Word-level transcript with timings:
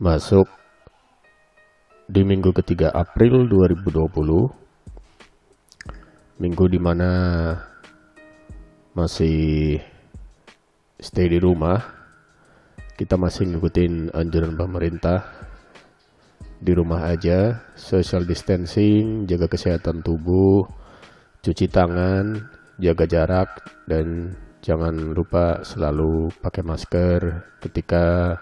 masuk. 0.00 0.48
Di 2.08 2.24
minggu 2.24 2.56
ketiga 2.56 2.88
April 2.90 3.46
2020 3.46 4.48
minggu 6.40 6.64
di 6.72 6.80
mana 6.80 7.12
masih 8.96 9.76
stay 10.96 11.28
di 11.28 11.36
rumah. 11.36 12.00
Kita 12.96 13.20
masih 13.20 13.52
ngikutin 13.52 14.16
anjuran 14.16 14.56
pemerintah. 14.56 15.20
Di 16.56 16.72
rumah 16.72 17.12
aja. 17.12 17.60
Social 17.76 18.24
distancing 18.24 19.28
jaga 19.28 19.52
kesehatan 19.52 20.00
tubuh 20.00 20.64
cuci 21.40 21.72
tangan 21.72 22.36
jaga 22.80 23.04
jarak 23.04 23.48
dan 23.88 24.36
jangan 24.60 25.12
lupa 25.12 25.64
selalu 25.64 26.28
pakai 26.40 26.64
masker 26.64 27.20
ketika 27.64 28.36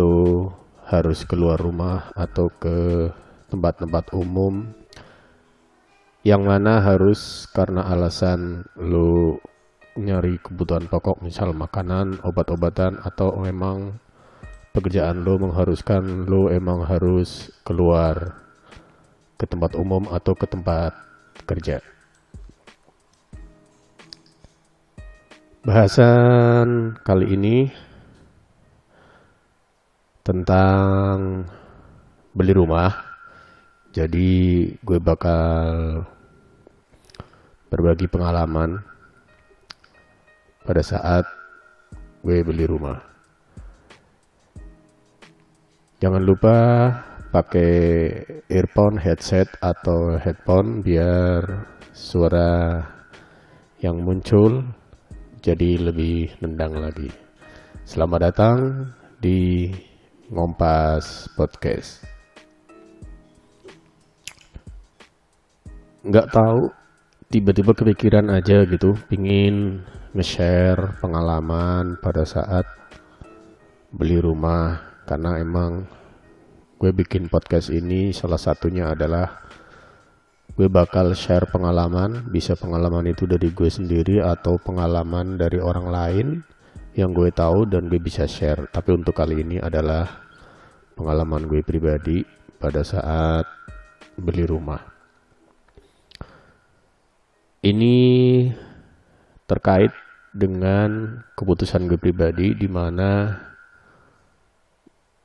lo 0.00 0.48
harus 0.88 1.28
keluar 1.28 1.60
rumah 1.60 2.08
atau 2.16 2.48
ke 2.48 3.12
tempat-tempat 3.52 4.16
umum 4.16 4.72
yang 6.24 6.48
mana 6.48 6.80
harus 6.80 7.44
karena 7.52 7.84
alasan 7.84 8.64
lo 8.80 9.36
nyari 10.00 10.40
kebutuhan 10.40 10.88
pokok 10.88 11.20
misal 11.20 11.52
makanan, 11.52 12.16
obat-obatan 12.24 12.96
atau 13.04 13.36
memang 13.44 14.00
pekerjaan 14.72 15.20
lo 15.20 15.36
mengharuskan 15.36 16.24
lo 16.24 16.48
emang 16.48 16.88
harus 16.88 17.52
keluar 17.66 18.40
ke 19.36 19.44
tempat 19.44 19.76
umum 19.76 20.08
atau 20.08 20.32
ke 20.32 20.48
tempat 20.48 20.96
kerja. 21.44 21.84
Bahasan 25.60 26.96
kali 27.04 27.36
ini 27.36 27.56
tentang 30.30 31.42
beli 32.30 32.54
rumah. 32.54 32.94
Jadi 33.90 34.62
gue 34.78 34.98
bakal 35.02 36.06
berbagi 37.66 38.06
pengalaman 38.06 38.78
pada 40.62 40.86
saat 40.86 41.26
gue 42.22 42.46
beli 42.46 42.62
rumah. 42.62 43.02
Jangan 45.98 46.22
lupa 46.22 46.56
pakai 47.34 47.74
earphone, 48.46 49.02
headset 49.02 49.50
atau 49.58 50.14
headphone 50.14 50.86
biar 50.86 51.66
suara 51.90 52.78
yang 53.82 53.98
muncul 53.98 54.62
jadi 55.42 55.90
lebih 55.90 56.38
nendang 56.38 56.78
lagi. 56.78 57.10
Selamat 57.82 58.30
datang 58.30 58.58
di 59.18 59.89
Ngompas 60.30 61.26
Podcast. 61.34 62.06
Nggak 66.06 66.30
tahu, 66.30 66.70
tiba-tiba 67.34 67.74
kepikiran 67.74 68.30
aja 68.30 68.62
gitu, 68.62 68.94
pingin 69.10 69.82
nge-share 70.14 71.02
pengalaman 71.02 71.98
pada 71.98 72.22
saat 72.22 72.62
beli 73.90 74.22
rumah. 74.22 75.02
Karena 75.02 75.34
emang 75.42 75.90
gue 76.78 76.94
bikin 76.94 77.26
podcast 77.26 77.74
ini 77.74 78.14
salah 78.14 78.38
satunya 78.38 78.94
adalah 78.94 79.34
gue 80.54 80.70
bakal 80.70 81.10
share 81.18 81.50
pengalaman, 81.50 82.30
bisa 82.30 82.54
pengalaman 82.54 83.10
itu 83.10 83.26
dari 83.26 83.50
gue 83.50 83.66
sendiri 83.66 84.22
atau 84.22 84.62
pengalaman 84.62 85.34
dari 85.34 85.58
orang 85.58 85.86
lain 85.90 86.26
yang 86.94 87.14
gue 87.14 87.30
tahu 87.30 87.66
dan 87.70 87.86
gue 87.86 88.00
bisa 88.02 88.26
share. 88.26 88.66
Tapi 88.70 88.94
untuk 88.94 89.14
kali 89.14 89.42
ini 89.42 89.56
adalah 89.62 90.06
pengalaman 90.98 91.46
gue 91.46 91.62
pribadi 91.62 92.26
pada 92.58 92.82
saat 92.82 93.46
beli 94.18 94.44
rumah. 94.44 94.82
Ini 97.60 97.96
terkait 99.44 99.92
dengan 100.30 101.20
keputusan 101.34 101.90
gue 101.90 101.98
pribadi 101.98 102.54
di 102.54 102.68
mana 102.70 103.34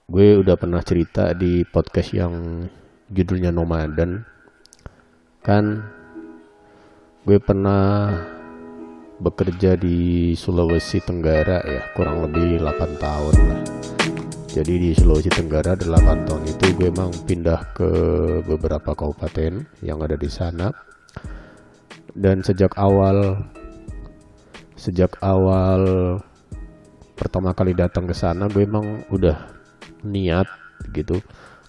gue 0.06 0.38
udah 0.38 0.58
pernah 0.58 0.82
cerita 0.82 1.34
di 1.34 1.62
podcast 1.66 2.14
yang 2.14 2.66
judulnya 3.10 3.54
Nomaden 3.54 4.26
kan 5.46 5.86
gue 7.26 7.38
pernah 7.38 8.18
bekerja 9.16 9.80
di 9.80 10.32
Sulawesi 10.36 11.00
Tenggara 11.00 11.64
ya 11.64 11.82
kurang 11.96 12.28
lebih 12.28 12.60
8 12.60 13.00
tahun 13.00 13.36
lah. 13.48 13.62
Jadi 14.52 14.74
di 14.80 14.90
Sulawesi 14.96 15.32
Tenggara 15.32 15.76
8 15.76 16.28
tahun 16.28 16.44
itu 16.48 16.66
gue 16.76 16.88
emang 16.92 17.12
pindah 17.24 17.76
ke 17.76 17.90
beberapa 18.44 18.92
kabupaten 18.96 19.68
yang 19.84 20.00
ada 20.04 20.20
di 20.20 20.28
sana. 20.28 20.72
Dan 22.16 22.44
sejak 22.44 22.76
awal 22.80 23.40
sejak 24.76 25.20
awal 25.24 25.84
pertama 27.16 27.56
kali 27.56 27.72
datang 27.72 28.08
ke 28.08 28.16
sana 28.16 28.48
gue 28.52 28.64
emang 28.64 29.08
udah 29.12 29.36
niat 30.04 30.48
gitu. 30.92 31.20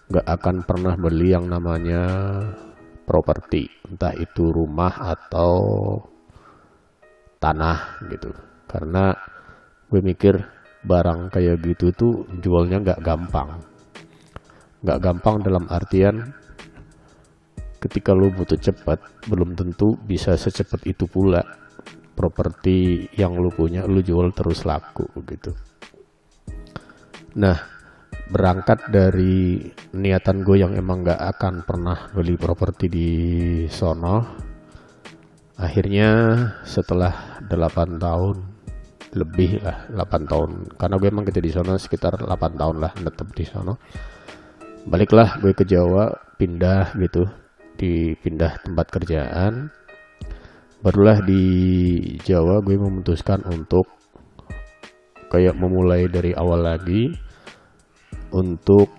Gak 0.06 0.26
akan 0.26 0.62
pernah 0.62 0.94
beli 0.94 1.34
yang 1.34 1.50
namanya 1.50 2.06
properti. 3.06 3.66
Entah 3.86 4.14
itu 4.14 4.54
rumah 4.54 4.94
atau 4.94 5.54
tanah 7.38 8.04
gitu. 8.10 8.32
Karena 8.66 9.14
gue 9.86 10.00
mikir 10.02 10.34
barang 10.86 11.34
kayak 11.34 11.62
gitu 11.62 11.90
tuh 11.94 12.14
jualnya 12.38 12.82
nggak 12.82 13.00
gampang. 13.02 13.62
Nggak 14.82 15.00
gampang 15.02 15.36
dalam 15.42 15.64
artian 15.66 16.30
ketika 17.82 18.16
lo 18.16 18.32
butuh 18.32 18.58
cepat 18.58 18.98
belum 19.30 19.54
tentu 19.54 19.94
bisa 19.94 20.34
secepat 20.34 20.82
itu 20.88 21.06
pula 21.06 21.44
properti 22.16 23.06
yang 23.14 23.36
lo 23.36 23.52
punya 23.52 23.84
lo 23.84 24.00
jual 24.00 24.32
terus 24.32 24.64
laku 24.64 25.06
gitu. 25.28 25.52
Nah 27.36 27.76
berangkat 28.26 28.90
dari 28.90 29.62
niatan 29.94 30.42
gue 30.42 30.58
yang 30.58 30.74
emang 30.74 31.06
nggak 31.06 31.22
akan 31.36 31.62
pernah 31.62 32.10
beli 32.10 32.34
properti 32.34 32.90
di 32.90 33.08
sono 33.70 34.45
akhirnya 35.56 36.08
setelah 36.68 37.40
8 37.48 37.96
tahun 37.96 38.36
lebih 39.16 39.64
lah 39.64 39.88
8 39.92 40.30
tahun. 40.30 40.50
Karena 40.76 40.94
gue 41.00 41.08
emang 41.08 41.24
kerja 41.24 41.42
di 41.42 41.52
sana 41.52 41.80
sekitar 41.80 42.20
8 42.20 42.60
tahun 42.60 42.76
lah 42.84 42.92
tetap 42.92 43.32
di 43.32 43.44
sana. 43.48 43.72
Baliklah 44.86 45.40
gue 45.40 45.56
ke 45.56 45.64
Jawa 45.64 46.12
pindah 46.36 46.94
gitu. 47.00 47.24
Dipindah 47.76 48.60
tempat 48.62 48.86
kerjaan. 48.92 49.72
Barulah 50.84 51.24
di 51.24 51.42
Jawa 52.22 52.60
gue 52.60 52.76
memutuskan 52.76 53.42
untuk 53.48 53.88
kayak 55.32 55.58
memulai 55.58 56.06
dari 56.06 56.30
awal 56.36 56.62
lagi 56.62 57.10
untuk 58.30 58.92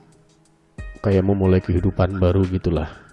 kayak 1.00 1.24
memulai 1.24 1.64
kehidupan 1.64 2.20
baru 2.20 2.44
gitulah 2.52 3.07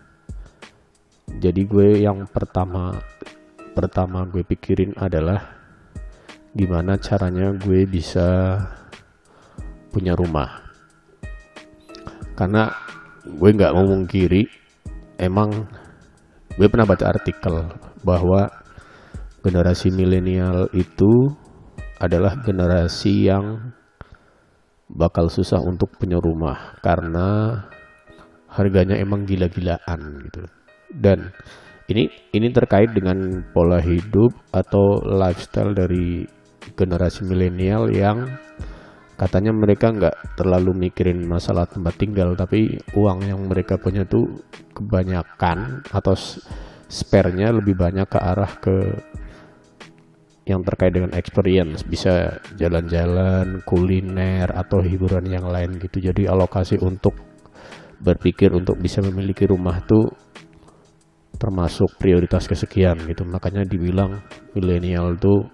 jadi 1.44 1.60
gue 1.68 2.08
yang 2.08 2.24
pertama 2.24 2.96
pertama 3.76 4.24
gue 4.24 4.40
pikirin 4.40 4.96
adalah 4.96 5.44
gimana 6.56 6.96
caranya 6.96 7.52
gue 7.52 7.84
bisa 7.84 8.56
punya 9.92 10.16
rumah. 10.16 10.64
Karena 12.32 12.72
gue 13.28 13.50
nggak 13.60 13.76
mau 13.76 13.84
mungkiri 13.92 14.48
emang 15.20 15.68
gue 16.56 16.64
pernah 16.64 16.88
baca 16.88 17.12
artikel 17.12 17.76
bahwa 18.00 18.48
generasi 19.44 19.92
milenial 19.92 20.72
itu 20.72 21.28
adalah 22.00 22.40
generasi 22.40 23.28
yang 23.28 23.76
bakal 24.88 25.28
susah 25.28 25.60
untuk 25.60 25.92
punya 26.00 26.16
rumah 26.16 26.80
karena 26.80 27.60
harganya 28.48 28.96
emang 28.96 29.28
gila-gilaan 29.28 30.24
gitu 30.24 30.63
dan 30.92 31.32
ini 31.88 32.08
ini 32.32 32.48
terkait 32.48 32.96
dengan 32.96 33.44
pola 33.52 33.80
hidup 33.80 34.32
atau 34.52 35.04
lifestyle 35.04 35.76
dari 35.76 36.24
generasi 36.74 37.28
milenial 37.28 37.92
yang 37.92 38.24
katanya 39.14 39.54
mereka 39.54 39.92
nggak 39.94 40.34
terlalu 40.34 40.88
mikirin 40.88 41.22
masalah 41.22 41.68
tempat 41.68 41.94
tinggal 42.00 42.34
tapi 42.34 42.80
uang 42.96 43.24
yang 43.28 43.40
mereka 43.46 43.78
punya 43.78 44.02
tuh 44.08 44.26
kebanyakan 44.74 45.86
atau 45.92 46.16
spare-nya 46.88 47.54
lebih 47.54 47.78
banyak 47.78 48.08
ke 48.10 48.18
arah 48.18 48.52
ke 48.58 48.74
yang 50.44 50.60
terkait 50.60 50.92
dengan 50.92 51.12
experience. 51.16 51.82
Bisa 51.84 52.36
jalan-jalan 52.56 53.64
kuliner 53.64 54.52
atau 54.52 54.84
hiburan 54.84 55.24
yang 55.24 55.48
lain 55.48 55.80
gitu. 55.80 56.04
Jadi 56.04 56.28
alokasi 56.28 56.76
untuk 56.80 57.16
berpikir 58.00 58.52
untuk 58.52 58.76
bisa 58.76 59.00
memiliki 59.00 59.48
rumah 59.48 59.80
tuh 59.88 60.12
termasuk 61.36 61.98
prioritas 61.98 62.46
kesekian 62.46 62.98
gitu. 63.10 63.26
Makanya 63.26 63.66
dibilang 63.66 64.22
milenial 64.54 65.18
tuh 65.18 65.50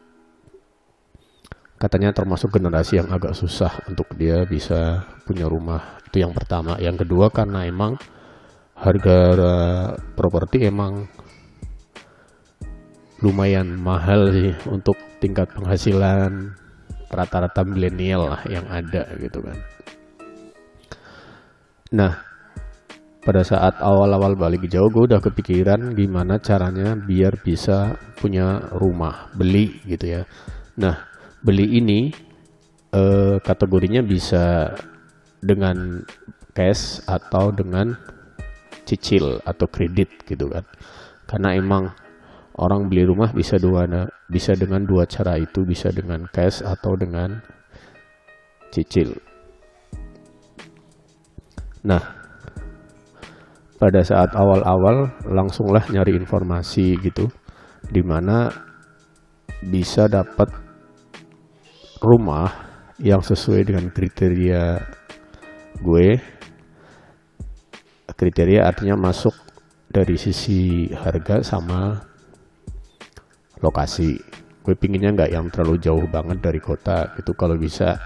katanya 1.81 2.13
termasuk 2.13 2.53
generasi 2.53 3.01
yang 3.01 3.09
agak 3.09 3.33
susah 3.33 3.73
untuk 3.89 4.13
dia 4.15 4.45
bisa 4.45 5.09
punya 5.25 5.49
rumah. 5.49 6.01
Itu 6.07 6.21
yang 6.21 6.37
pertama. 6.37 6.77
Yang 6.77 7.09
kedua 7.09 7.33
karena 7.33 7.65
emang 7.65 7.97
harga 8.77 9.19
properti 10.17 10.69
emang 10.69 11.09
lumayan 13.21 13.77
mahal 13.77 14.33
sih 14.33 14.53
untuk 14.73 14.97
tingkat 15.21 15.53
penghasilan 15.53 16.57
rata-rata 17.13 17.61
milenial 17.69 18.33
lah 18.33 18.43
yang 18.49 18.65
ada 18.73 19.05
gitu 19.21 19.45
kan. 19.45 19.59
Nah 21.93 22.30
pada 23.21 23.45
saat 23.45 23.77
awal-awal 23.85 24.33
balik 24.33 24.65
jauh 24.65 24.89
gue 24.89 25.05
udah 25.05 25.21
kepikiran 25.21 25.93
gimana 25.93 26.41
caranya 26.41 26.97
biar 26.97 27.37
bisa 27.45 28.01
punya 28.17 28.73
rumah 28.73 29.29
beli 29.37 29.77
gitu 29.85 30.21
ya. 30.21 30.23
Nah 30.81 30.97
beli 31.45 31.77
ini 31.77 32.09
eh, 32.97 33.37
kategorinya 33.45 34.01
bisa 34.01 34.73
dengan 35.45 36.01
cash 36.57 37.05
atau 37.05 37.53
dengan 37.53 37.93
cicil 38.89 39.45
atau 39.45 39.69
kredit 39.69 40.25
gitu 40.25 40.49
kan. 40.49 40.65
Karena 41.29 41.55
emang 41.61 41.93
orang 42.57 42.89
beli 42.89 43.05
rumah 43.05 43.37
bisa 43.37 43.61
dua 43.61 43.85
bisa 44.33 44.57
dengan 44.57 44.89
dua 44.89 45.05
cara 45.05 45.37
itu 45.37 45.69
bisa 45.69 45.93
dengan 45.93 46.25
cash 46.33 46.65
atau 46.65 46.97
dengan 46.97 47.45
cicil. 48.73 49.13
Nah 51.85 52.20
pada 53.81 54.05
saat 54.05 54.37
awal-awal 54.37 55.09
langsunglah 55.25 55.81
nyari 55.89 56.13
informasi 56.21 57.01
gitu 57.01 57.33
di 57.89 58.05
mana 58.05 58.53
bisa 59.65 60.05
dapat 60.05 60.53
rumah 62.05 62.53
yang 63.01 63.25
sesuai 63.25 63.73
dengan 63.73 63.89
kriteria 63.89 64.85
gue. 65.81 66.09
Kriteria 68.13 68.69
artinya 68.69 69.01
masuk 69.01 69.33
dari 69.89 70.21
sisi 70.21 70.93
harga 70.93 71.41
sama 71.41 71.97
lokasi. 73.65 74.21
Gue 74.61 74.77
pinginnya 74.77 75.17
nggak 75.17 75.33
yang 75.33 75.49
terlalu 75.49 75.81
jauh 75.81 76.05
banget 76.05 76.45
dari 76.45 76.61
kota 76.61 77.17
gitu. 77.17 77.33
Kalau 77.33 77.57
bisa 77.57 77.97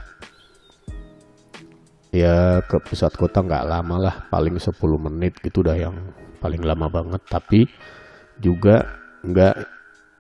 ya 2.15 2.63
ke 2.63 2.79
pusat 2.79 3.11
kota 3.19 3.43
nggak 3.43 3.67
lama 3.67 3.97
lah 3.99 4.17
paling 4.31 4.55
10 4.63 4.71
menit 5.03 5.35
gitu 5.43 5.67
udah 5.67 5.75
yang 5.75 5.97
paling 6.39 6.63
lama 6.63 6.87
banget. 6.87 7.23
Tapi 7.27 7.67
juga 8.39 8.87
nggak 9.27 9.57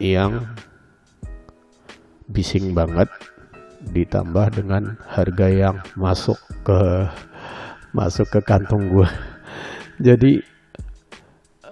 yang 0.02 0.42
bising 2.26 2.74
banget 2.74 3.06
ditambah 3.94 4.58
dengan 4.58 4.98
harga 5.06 5.46
yang 5.46 5.76
masuk 5.94 6.40
ke 6.66 7.06
masuk 7.94 8.26
ke 8.32 8.40
kantong 8.42 8.90
gue 8.90 9.08
jadi 10.02 10.42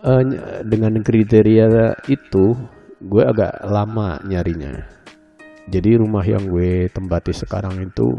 uh, 0.07 0.23
dengan 0.63 1.03
kriteria 1.03 1.99
itu 2.07 2.55
gue 3.03 3.23
agak 3.27 3.67
lama 3.67 4.23
nyarinya. 4.23 4.87
Jadi 5.67 5.99
rumah 5.99 6.23
yang 6.23 6.47
gue 6.47 6.87
tempati 6.91 7.35
sekarang 7.35 7.83
itu 7.83 8.19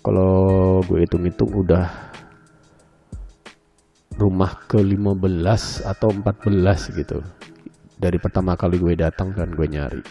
kalau 0.00 0.80
gue 0.88 1.04
hitung-hitung 1.04 1.52
udah 1.52 1.92
rumah 4.16 4.52
ke 4.68 4.80
15 4.80 5.84
atau 5.84 6.08
14 6.12 7.00
gitu. 7.00 7.20
Dari 8.00 8.16
pertama 8.16 8.56
kali 8.56 8.80
gue 8.80 8.96
datang 8.96 9.36
dan 9.36 9.52
gue 9.52 9.68
nyari. 9.68 10.04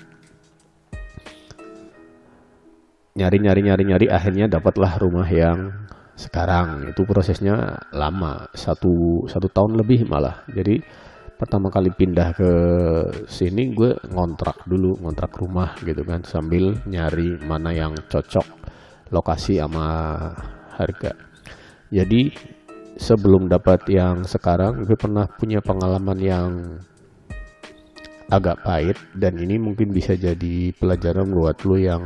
Nyari 3.18 3.38
nyari 3.42 3.62
nyari 3.66 3.84
nyari 3.90 4.06
akhirnya 4.10 4.46
dapatlah 4.46 5.02
rumah 5.02 5.26
yang 5.26 5.74
sekarang. 6.14 6.90
Itu 6.94 7.10
prosesnya 7.10 7.82
lama 7.90 8.46
satu 8.54 9.26
satu 9.26 9.50
tahun 9.50 9.82
lebih 9.82 10.06
malah. 10.06 10.46
Jadi 10.54 10.82
pertama 11.34 11.74
kali 11.74 11.90
pindah 11.90 12.30
ke 12.38 12.52
sini 13.26 13.74
gue 13.74 13.98
ngontrak 14.14 14.70
dulu 14.70 15.02
ngontrak 15.02 15.34
rumah 15.40 15.74
gitu 15.82 16.06
kan 16.06 16.22
sambil 16.28 16.78
nyari 16.84 17.40
mana 17.42 17.72
yang 17.72 17.96
cocok 18.12 18.60
lokasi 19.10 19.62
sama 19.62 19.88
harga. 20.78 21.14
Jadi 21.90 22.32
sebelum 23.00 23.50
dapat 23.50 23.88
yang 23.90 24.28
sekarang 24.28 24.86
gue 24.86 24.98
pernah 25.00 25.26
punya 25.26 25.64
pengalaman 25.64 26.20
yang 26.20 26.50
agak 28.30 28.62
pahit 28.62 28.98
dan 29.18 29.42
ini 29.42 29.58
mungkin 29.58 29.90
bisa 29.90 30.14
jadi 30.14 30.70
pelajaran 30.78 31.34
buat 31.34 31.58
lo 31.66 31.76
yang 31.82 32.04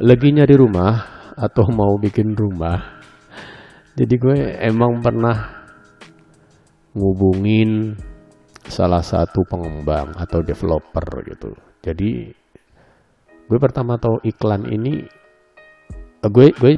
lagi 0.00 0.32
nyari 0.32 0.56
rumah 0.56 1.04
atau 1.36 1.68
mau 1.68 2.00
bikin 2.00 2.32
rumah. 2.32 3.02
Jadi 3.92 4.14
gue 4.16 4.36
emang 4.64 5.04
pernah 5.04 5.36
ngubungin 6.96 7.92
salah 8.64 9.04
satu 9.04 9.44
pengembang 9.44 10.16
atau 10.16 10.40
developer 10.40 11.04
gitu. 11.28 11.52
Jadi 11.84 12.32
gue 13.50 13.58
pertama 13.60 14.00
tahu 14.00 14.24
iklan 14.24 14.64
ini 14.72 15.19
gue 16.28 16.52
gue 16.52 16.72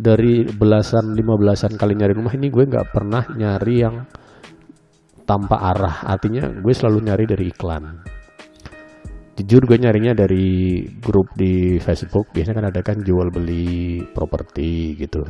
dari 0.00 0.48
belasan 0.48 1.12
lima 1.12 1.36
belasan 1.36 1.76
kali 1.76 1.92
nyari 1.92 2.16
rumah 2.16 2.32
ini 2.32 2.48
gue 2.48 2.64
nggak 2.64 2.88
pernah 2.88 3.28
nyari 3.36 3.74
yang 3.76 4.08
tanpa 5.28 5.60
arah. 5.60 6.08
Artinya 6.08 6.48
gue 6.48 6.72
selalu 6.72 6.98
nyari 7.04 7.24
dari 7.28 7.44
iklan. 7.52 7.84
Jujur 9.36 9.68
gue 9.68 9.76
nyarinya 9.76 10.16
dari 10.16 10.80
grup 10.96 11.28
di 11.36 11.76
Facebook. 11.76 12.32
Biasanya 12.32 12.56
kan 12.56 12.66
ada 12.72 12.80
kan 12.80 12.98
jual 13.04 13.28
beli 13.28 14.00
properti 14.16 14.96
gitu. 14.96 15.20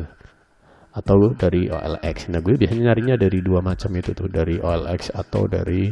Atau 0.94 1.34
dari 1.34 1.66
OLX 1.70 2.30
nah 2.30 2.38
gue 2.38 2.54
biasanya 2.54 2.90
nyarinya 2.94 3.14
dari 3.18 3.42
dua 3.42 3.58
macam 3.66 3.90
itu 3.98 4.14
tuh. 4.14 4.30
Dari 4.30 4.62
OLX 4.62 5.10
atau 5.10 5.50
dari 5.50 5.90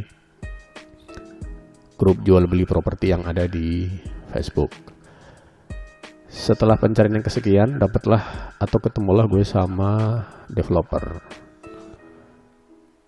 grup 1.99 2.23
jual 2.23 2.47
beli 2.47 2.63
properti 2.63 3.11
yang 3.11 3.27
ada 3.27 3.43
di 3.43 3.83
Facebook 4.31 4.98
setelah 6.29 6.77
pencarian 6.77 7.17
yang 7.17 7.25
kesekian 7.25 7.69
dapatlah 7.81 8.53
atau 8.61 8.77
ketemulah 8.77 9.25
gue 9.25 9.41
sama 9.41 10.21
developer. 10.45 11.25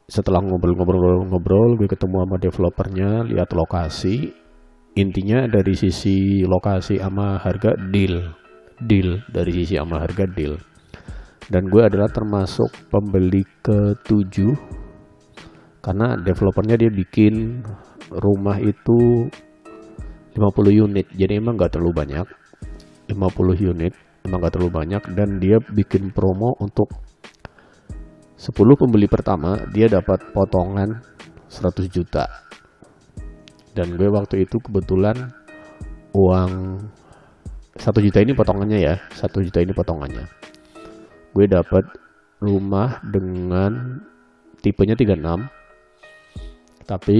Setelah 0.10 0.42
ngobrol-ngobrol-ngobrol 0.42 1.78
gue 1.78 1.88
ketemu 1.88 2.26
sama 2.26 2.38
developernya 2.42 3.10
lihat 3.30 3.54
lokasi. 3.54 4.34
Intinya 4.98 5.48
dari 5.48 5.72
sisi 5.78 6.44
lokasi 6.44 7.00
sama 7.00 7.40
harga 7.40 7.78
deal. 7.94 8.34
Deal 8.82 9.22
dari 9.30 9.54
sisi 9.54 9.78
sama 9.78 10.02
harga 10.02 10.26
deal. 10.26 10.58
Dan 11.46 11.70
gue 11.70 11.82
adalah 11.86 12.10
termasuk 12.10 12.90
pembeli 12.90 13.46
ketujuh 13.62 14.58
karena 15.80 16.18
developernya 16.18 16.76
dia 16.76 16.92
bikin 16.92 17.62
rumah 18.10 18.58
itu 18.58 19.30
50 20.34 20.84
unit. 20.90 21.08
Jadi 21.14 21.38
emang 21.40 21.56
gak 21.56 21.78
terlalu 21.78 21.94
banyak 21.96 22.41
50 23.12 23.72
unit 23.76 23.94
emang 24.24 24.42
gak 24.42 24.56
terlalu 24.56 24.72
banyak 24.72 25.04
dan 25.18 25.42
dia 25.42 25.60
bikin 25.60 26.14
promo 26.16 26.56
untuk 26.62 26.90
10 28.40 28.56
pembeli 28.58 29.06
pertama 29.06 29.60
dia 29.70 29.86
dapat 29.86 30.34
potongan 30.34 30.98
100 31.52 31.92
juta. 31.92 32.26
Dan 33.72 33.96
gue 33.96 34.10
waktu 34.10 34.48
itu 34.48 34.58
kebetulan 34.58 35.32
uang 36.16 36.82
1 37.78 38.06
juta 38.06 38.20
ini 38.20 38.34
potongannya 38.34 38.80
ya 38.82 38.96
1 39.14 39.46
juta 39.46 39.60
ini 39.62 39.72
potongannya. 39.76 40.26
Gue 41.32 41.46
dapat 41.48 41.86
rumah 42.42 43.00
dengan 43.06 44.02
tipenya 44.66 44.98
36 44.98 45.61
tapi 46.86 47.20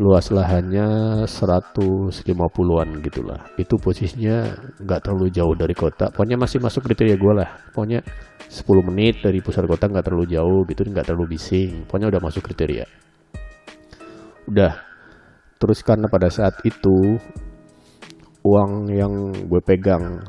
luas 0.00 0.32
lahannya 0.32 1.22
150-an 1.28 2.88
gitulah. 3.04 3.40
Itu 3.60 3.76
posisinya 3.76 4.56
nggak 4.80 5.00
terlalu 5.04 5.28
jauh 5.32 5.52
dari 5.52 5.76
kota. 5.76 6.08
Pokoknya 6.08 6.40
masih 6.40 6.58
masuk 6.64 6.88
kriteria 6.88 7.16
gue 7.16 7.32
lah. 7.36 7.50
Pokoknya 7.72 8.00
10 8.48 8.88
menit 8.88 9.20
dari 9.20 9.44
pusat 9.44 9.68
kota 9.68 9.90
nggak 9.90 10.06
terlalu 10.06 10.26
jauh 10.32 10.64
gitu 10.64 10.86
nggak 10.86 11.12
terlalu 11.12 11.36
bising. 11.36 11.84
Pokoknya 11.84 12.08
udah 12.16 12.20
masuk 12.22 12.42
kriteria. 12.46 12.86
Udah. 14.48 14.72
Terus 15.56 15.80
karena 15.84 16.08
pada 16.08 16.28
saat 16.28 16.60
itu 16.64 17.16
uang 18.44 18.72
yang 18.92 19.32
gue 19.34 19.60
pegang 19.64 20.22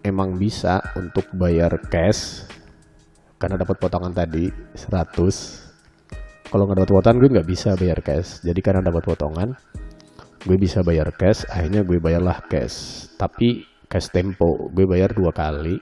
emang 0.00 0.38
bisa 0.38 0.80
untuk 0.94 1.26
bayar 1.34 1.76
cash. 1.90 2.46
Karena 3.36 3.60
dapat 3.60 3.76
potongan 3.76 4.16
tadi 4.16 4.48
100 4.48 5.65
kalau 6.56 6.72
nggak 6.72 6.88
dapat 6.88 6.92
potongan 6.96 7.20
gue 7.20 7.30
nggak 7.36 7.48
bisa 7.52 7.70
bayar 7.76 8.00
cash. 8.00 8.40
Jadi 8.40 8.60
karena 8.64 8.80
dapat 8.80 9.04
potongan 9.04 9.52
gue 10.40 10.56
bisa 10.56 10.80
bayar 10.80 11.12
cash 11.12 11.44
akhirnya 11.52 11.84
gue 11.84 12.00
bayarlah 12.00 12.48
cash. 12.48 13.12
Tapi 13.20 13.60
cash 13.84 14.08
tempo 14.08 14.72
gue 14.72 14.88
bayar 14.88 15.12
dua 15.12 15.36
kali. 15.36 15.76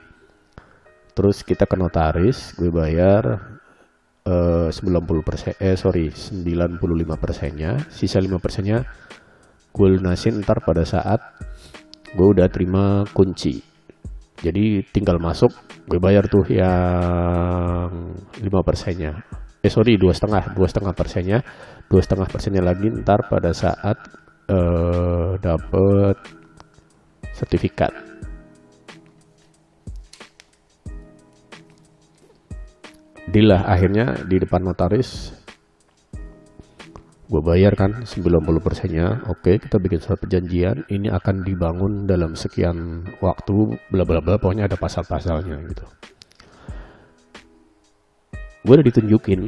Terus 1.15 1.47
kita 1.47 1.63
ke 1.63 1.79
notaris 1.79 2.59
gue 2.59 2.67
bayar 2.75 3.55
uh, 4.27 4.67
90 4.67 4.83
persen 5.23 5.55
eh 5.63 5.79
sorry 5.79 6.11
95 6.11 6.43
persennya. 7.23 7.79
Sisa 7.87 8.19
5 8.19 8.35
persennya 8.43 8.83
gue 9.71 9.87
lunasin 9.95 10.43
ntar 10.43 10.59
pada 10.59 10.83
saat 10.83 11.23
gue 12.11 12.27
udah 12.35 12.51
terima 12.51 13.07
kunci. 13.15 13.63
Jadi 14.43 14.83
tinggal 14.91 15.23
masuk 15.23 15.55
gue 15.87 16.03
bayar 16.03 16.27
tuh 16.27 16.43
yang 16.51 18.11
lima 18.43 18.59
persennya 18.59 19.23
eh 19.65 19.71
sorry 19.73 19.97
dua 19.97 20.13
setengah 20.13 20.53
dua 20.53 20.69
setengah 20.69 20.93
persennya. 20.93 21.41
Dua 21.89 22.01
setengah 22.05 22.29
persennya 22.29 22.61
lagi 22.61 22.85
ntar 23.01 23.25
pada 23.25 23.49
saat 23.49 23.97
uh, 24.53 25.41
dapet 25.41 26.17
sertifikat. 27.33 27.89
Deal 33.25 33.49
lah 33.49 33.65
akhirnya 33.65 34.21
di 34.29 34.37
depan 34.37 34.61
notaris 34.61 35.33
gue 37.25 37.41
bayar 37.41 37.73
kan 37.73 38.05
90 38.05 38.21
persennya. 38.61 39.25
Oke 39.33 39.57
kita 39.57 39.81
bikin 39.81 39.97
surat 39.97 40.21
perjanjian 40.21 40.85
ini 40.93 41.09
akan 41.09 41.41
dibangun 41.41 42.05
dalam 42.05 42.37
sekian 42.37 43.01
waktu 43.17 43.81
bla 43.89 44.05
bla 44.05 44.21
bla 44.21 44.37
pokoknya 44.37 44.69
ada 44.69 44.77
pasal-pasalnya 44.77 45.57
gitu 45.73 45.89
gue 48.65 48.73
udah 48.73 48.87
ditunjukin 48.89 49.41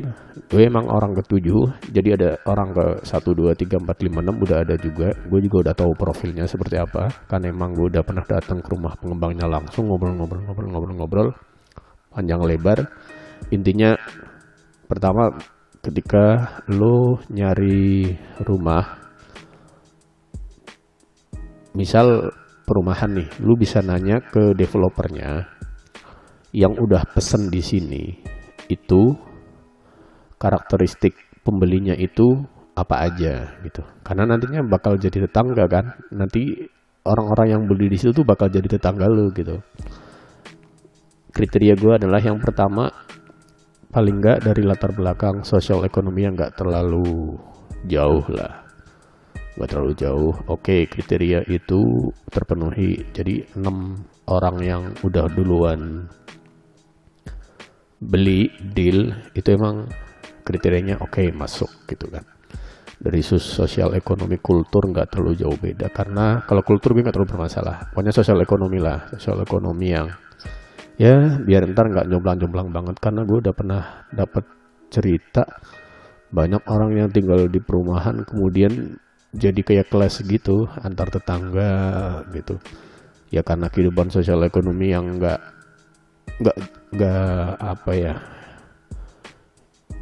gue 0.45 0.61
emang 0.61 0.85
orang 0.93 1.17
ketujuh 1.17 1.89
jadi 1.89 2.13
ada 2.13 2.29
orang 2.45 2.69
ke 2.69 2.85
1, 3.01 3.17
2, 3.33 3.49
3, 3.57 3.81
4, 3.81 3.89
5, 3.89 4.21
6 4.29 4.45
udah 4.45 4.57
ada 4.61 4.75
juga. 4.77 5.09
Gue 5.25 5.39
juga 5.41 5.57
udah 5.67 5.73
tahu 5.73 5.91
profilnya 5.97 6.45
seperti 6.45 6.77
apa 6.77 7.09
kan 7.25 7.41
emang 7.41 7.73
gue 7.73 7.89
udah 7.89 8.05
pernah 8.05 8.21
datang 8.23 8.61
ke 8.61 8.69
rumah 8.71 8.93
pengembangnya 9.01 9.49
langsung 9.49 9.89
ngobrol-ngobrol-ngobrol-ngobrol-ngobrol 9.89 11.33
panjang 12.13 12.41
lebar. 12.45 12.79
Intinya 13.49 13.97
pertama 14.85 15.33
ketika 15.81 16.61
lo 16.69 17.17
nyari 17.33 18.13
rumah 18.45 19.01
misal 21.73 22.29
perumahan 22.69 23.17
nih 23.17 23.29
lu 23.41 23.57
bisa 23.57 23.81
nanya 23.81 24.21
ke 24.21 24.53
developernya 24.53 25.49
yang 26.53 26.73
udah 26.77 27.03
pesen 27.13 27.51
di 27.53 27.61
sini 27.61 28.36
itu 28.67 29.15
karakteristik 30.37 31.17
pembelinya 31.41 31.97
itu 31.97 32.45
apa 32.77 33.09
aja 33.09 33.57
gitu. 33.65 33.81
Karena 34.05 34.29
nantinya 34.29 34.61
bakal 34.61 35.01
jadi 35.01 35.25
tetangga 35.25 35.65
kan? 35.65 35.97
Nanti 36.13 36.61
orang-orang 37.07 37.47
yang 37.57 37.61
beli 37.65 37.89
di 37.89 37.97
situ 37.97 38.21
tuh 38.21 38.27
bakal 38.27 38.53
jadi 38.53 38.67
tetangga 38.67 39.09
lo 39.09 39.33
gitu. 39.33 39.57
Kriteria 41.33 41.73
gue 41.73 41.93
adalah 41.97 42.21
yang 42.21 42.37
pertama 42.37 42.89
paling 43.87 44.19
nggak 44.19 44.45
dari 44.45 44.61
latar 44.61 44.93
belakang 44.93 45.41
sosial 45.41 45.81
ekonomi 45.87 46.27
yang 46.27 46.37
nggak 46.37 46.59
terlalu 46.59 47.39
jauh 47.89 48.25
lah. 48.29 48.67
Nggak 49.57 49.69
terlalu 49.73 49.93
jauh. 49.97 50.33
Oke 50.51 50.85
kriteria 50.85 51.47
itu 51.49 52.13
terpenuhi. 52.29 53.01
Jadi 53.09 53.41
enam 53.57 53.97
orang 54.29 54.57
yang 54.61 54.83
udah 55.01 55.25
duluan 55.33 56.05
beli 57.97 58.53
deal 58.73 59.09
itu 59.33 59.57
emang 59.57 59.89
kriterianya 60.45 61.01
oke 61.01 61.33
masuk 61.33 61.69
gitu 61.89 62.07
kan. 62.07 62.23
Dari 62.97 63.21
sosial 63.21 63.93
ekonomi 63.93 64.41
kultur 64.41 64.89
nggak 64.89 65.13
terlalu 65.13 65.37
jauh 65.37 65.57
beda. 65.57 65.89
Karena 65.93 66.41
kalau 66.45 66.65
kultur 66.65 66.97
gue 66.97 67.05
nggak 67.05 67.13
terlalu 67.13 67.37
bermasalah. 67.37 67.93
Pokoknya 67.93 68.13
sosial 68.13 68.41
ekonomi 68.41 68.81
lah 68.81 69.05
sosial 69.13 69.37
ekonomi 69.43 69.93
yang 69.93 70.09
ya 70.97 71.37
biar 71.37 71.69
ntar 71.73 71.93
nggak 71.93 72.09
jomblang-jomblang 72.09 72.69
banget. 72.73 72.95
Karena 72.97 73.21
gue 73.21 73.37
udah 73.37 73.53
pernah 73.53 73.81
dapat 74.09 74.45
cerita 74.87 75.45
banyak 76.33 76.63
orang 76.67 76.91
yang 76.95 77.09
tinggal 77.11 77.47
di 77.47 77.59
perumahan 77.59 78.23
kemudian 78.27 78.99
jadi 79.35 79.61
kayak 79.63 79.91
kelas 79.91 80.25
gitu 80.25 80.65
antar 80.81 81.13
tetangga 81.13 82.23
gitu. 82.33 82.57
Ya 83.29 83.43
karena 83.43 83.67
kehidupan 83.67 84.09
sosial 84.09 84.41
ekonomi 84.47 84.95
yang 84.95 85.19
nggak 85.19 85.56
nggak 86.37 86.57
nggak 86.93 87.49
apa 87.57 87.91
ya 87.95 88.13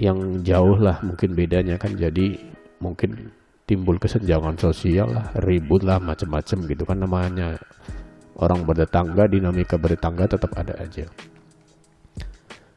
yang 0.01 0.43
jauh 0.43 0.75
lah 0.75 0.99
mungkin 1.01 1.33
bedanya 1.33 1.79
kan. 1.79 1.95
Jadi 1.95 2.35
mungkin 2.83 3.31
timbul 3.65 3.97
kesenjangan 3.97 4.59
sosial 4.59 5.09
lah 5.15 5.31
ribut 5.41 5.81
lah 5.87 5.97
macem-macem 6.03 6.67
gitu 6.67 6.83
kan. 6.83 6.99
Namanya 6.99 7.55
orang 8.35 8.67
bertetangga 8.67 9.31
dinamika 9.31 9.79
bertetangga 9.79 10.35
tetap 10.35 10.51
ada 10.59 10.75
aja. 10.79 11.07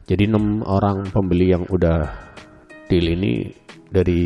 Jadi 0.09 0.25
enam 0.25 0.65
orang 0.65 1.11
pembeli 1.13 1.53
yang 1.53 1.69
udah 1.69 2.09
deal 2.89 3.13
ini 3.13 3.53
dari 3.93 4.25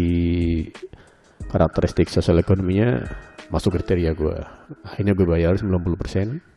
karakteristik 1.50 2.06
sosial 2.06 2.38
ekonominya 2.38 3.02
masuk 3.50 3.76
kriteria 3.76 4.14
gue 4.16 4.36
akhirnya 4.86 5.12
gue 5.12 5.26
bayar 5.28 5.58
90% 5.58 6.51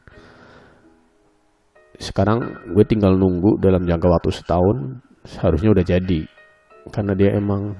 sekarang 1.99 2.39
gue 2.73 2.83
tinggal 2.87 3.15
nunggu 3.15 3.59
dalam 3.61 3.83
jangka 3.87 4.07
waktu 4.07 4.29
setahun 4.31 4.77
seharusnya 5.25 5.69
udah 5.73 5.85
jadi. 5.85 6.21
Karena 6.93 7.17
dia 7.17 7.33
emang 7.33 7.73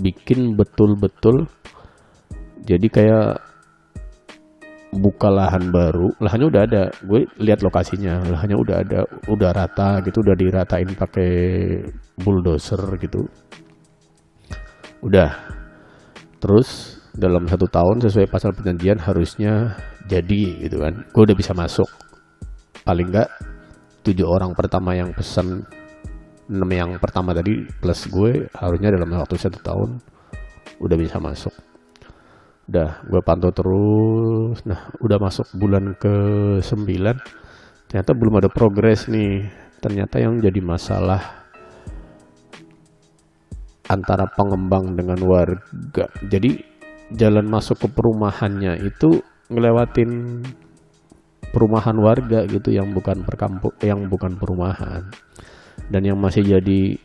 bikin 0.00 0.58
betul-betul 0.58 1.46
jadi 2.66 2.86
kayak 2.90 3.28
buka 4.90 5.30
lahan 5.30 5.70
baru. 5.70 6.10
Lahannya 6.18 6.46
udah 6.50 6.62
ada. 6.66 6.82
Gue 7.06 7.26
lihat 7.38 7.62
lokasinya. 7.62 8.26
Lahannya 8.26 8.58
udah 8.58 8.76
ada 8.82 9.00
udah 9.30 9.50
rata 9.54 10.02
gitu 10.02 10.20
udah 10.22 10.34
diratain 10.34 10.90
pakai 10.98 11.32
bulldozer 12.18 12.82
gitu. 12.98 13.22
Udah. 15.06 15.30
Terus 16.42 16.98
dalam 17.14 17.46
satu 17.46 17.66
tahun 17.68 18.02
sesuai 18.06 18.30
pasal 18.30 18.50
perjanjian 18.54 18.98
harusnya 18.98 19.78
jadi 20.10 20.42
gitu 20.66 20.82
kan. 20.82 21.06
Gue 21.14 21.22
udah 21.30 21.36
bisa 21.38 21.54
masuk. 21.54 21.86
Paling 22.82 23.12
enggak 23.12 23.30
tujuh 24.00 24.26
orang 24.26 24.56
pertama 24.56 24.96
yang 24.96 25.12
pesan 25.12 25.64
enam 26.50 26.70
yang 26.72 26.90
pertama 26.98 27.30
tadi 27.30 27.62
plus 27.78 28.10
gue 28.10 28.50
harusnya 28.50 28.90
dalam 28.90 29.14
waktu 29.14 29.38
satu 29.38 29.62
tahun 29.62 30.02
udah 30.82 30.96
bisa 30.98 31.22
masuk. 31.22 31.54
Udah 32.66 33.02
gue 33.06 33.20
pantau 33.22 33.52
terus. 33.54 34.64
Nah 34.66 34.90
udah 34.98 35.18
masuk 35.20 35.46
bulan 35.54 35.94
ke 35.94 36.14
9 36.62 37.90
ternyata 37.90 38.10
belum 38.16 38.40
ada 38.42 38.48
progres 38.50 39.06
nih. 39.06 39.46
Ternyata 39.80 40.20
yang 40.20 40.42
jadi 40.42 40.60
masalah 40.60 41.40
antara 43.90 44.30
pengembang 44.30 44.94
dengan 44.94 45.18
warga. 45.26 46.06
Jadi 46.30 46.62
jalan 47.10 47.46
masuk 47.50 47.82
ke 47.82 47.88
perumahannya 47.90 48.86
itu 48.86 49.18
ngelewatin 49.50 50.42
perumahan 51.50 51.96
warga 51.98 52.46
gitu 52.46 52.70
yang 52.70 52.94
bukan 52.94 53.26
perkampung 53.26 53.74
yang 53.82 54.06
bukan 54.06 54.38
perumahan 54.38 55.10
dan 55.90 56.02
yang 56.06 56.18
masih 56.18 56.46
jadi 56.46 56.98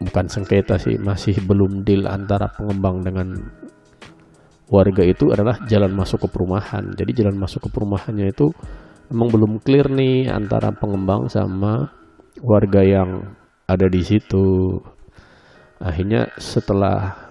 bukan 0.00 0.26
sengketa 0.28 0.80
sih 0.80 0.96
masih 0.96 1.36
belum 1.44 1.84
deal 1.84 2.08
antara 2.08 2.48
pengembang 2.52 3.04
dengan 3.04 3.36
warga 4.70 5.02
itu 5.02 5.34
adalah 5.34 5.58
jalan 5.66 5.92
masuk 5.92 6.24
ke 6.24 6.28
perumahan. 6.30 6.94
Jadi 6.94 7.10
jalan 7.20 7.36
masuk 7.36 7.66
ke 7.66 7.68
perumahannya 7.74 8.30
itu 8.30 8.54
emang 9.10 9.28
belum 9.28 9.52
clear 9.60 9.90
nih 9.90 10.30
antara 10.30 10.70
pengembang 10.70 11.26
sama 11.26 11.90
warga 12.40 12.80
yang 12.80 13.34
ada 13.66 13.86
di 13.90 14.00
situ. 14.00 14.78
Akhirnya 15.82 16.30
setelah 16.38 17.28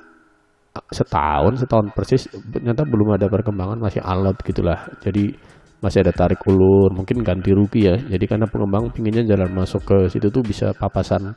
setahun, 0.91 1.63
setahun 1.63 1.87
persis 1.95 2.27
ternyata 2.27 2.83
belum 2.85 3.15
ada 3.15 3.31
perkembangan 3.31 3.79
masih 3.79 4.03
alot 4.03 4.37
gitulah. 4.43 4.85
Jadi 4.99 5.31
masih 5.79 6.03
ada 6.03 6.11
tarik 6.11 6.43
ulur, 6.47 6.91
mungkin 6.91 7.23
ganti 7.23 7.55
rugi 7.55 7.87
ya. 7.87 7.95
Jadi 7.95 8.25
karena 8.27 8.45
pengembang 8.47 8.91
pinginnya 8.91 9.23
jalan 9.23 9.51
masuk 9.55 9.81
ke 9.87 9.97
situ 10.11 10.27
tuh 10.27 10.43
bisa 10.43 10.75
papasan 10.75 11.35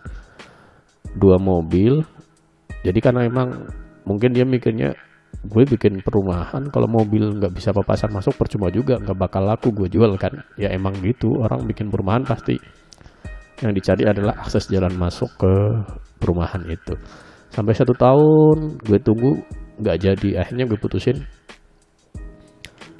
dua 1.14 1.38
mobil. 1.38 2.02
Jadi 2.82 2.98
karena 2.98 3.22
emang 3.26 3.54
mungkin 4.02 4.34
dia 4.34 4.42
mikirnya 4.42 4.94
gue 5.42 5.64
bikin 5.66 6.04
perumahan 6.06 6.70
kalau 6.70 6.86
mobil 6.86 7.34
nggak 7.34 7.50
bisa 7.50 7.74
papasan 7.74 8.14
masuk 8.14 8.36
percuma 8.38 8.70
juga 8.70 9.00
nggak 9.00 9.18
bakal 9.18 9.42
laku 9.42 9.74
gue 9.74 9.88
jual 9.90 10.14
kan 10.14 10.30
ya 10.54 10.70
emang 10.70 10.94
gitu 11.02 11.34
orang 11.42 11.66
bikin 11.66 11.90
perumahan 11.90 12.22
pasti 12.22 12.54
yang 13.58 13.74
dicari 13.74 14.06
adalah 14.06 14.38
akses 14.38 14.70
jalan 14.70 14.94
masuk 14.94 15.30
ke 15.34 15.52
perumahan 16.22 16.62
itu 16.70 16.94
sampai 17.50 17.74
satu 17.74 17.90
tahun 17.94 18.78
gue 18.86 18.98
tunggu 19.02 19.42
nggak 19.82 19.96
jadi 19.98 20.28
akhirnya 20.46 20.64
gue 20.70 20.78
putusin 20.78 21.18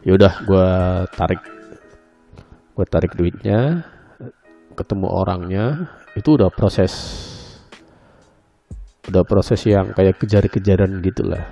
yaudah 0.03 0.35
gue 0.47 0.69
tarik. 1.15 1.43
Gue 2.73 2.87
tarik 2.89 3.13
duitnya 3.15 3.87
ketemu 4.75 5.07
orangnya. 5.09 5.67
Itu 6.19 6.37
udah 6.37 6.53
proses 6.53 6.93
udah 9.11 9.27
proses 9.27 9.59
yang 9.67 9.91
kayak 9.95 10.23
kejar-kejaran 10.23 11.03
gitulah. 11.03 11.43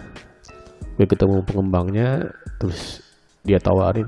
Gue 0.94 1.06
ketemu 1.06 1.42
pengembangnya 1.42 2.30
terus 2.60 3.02
dia 3.42 3.58
tawarin 3.58 4.06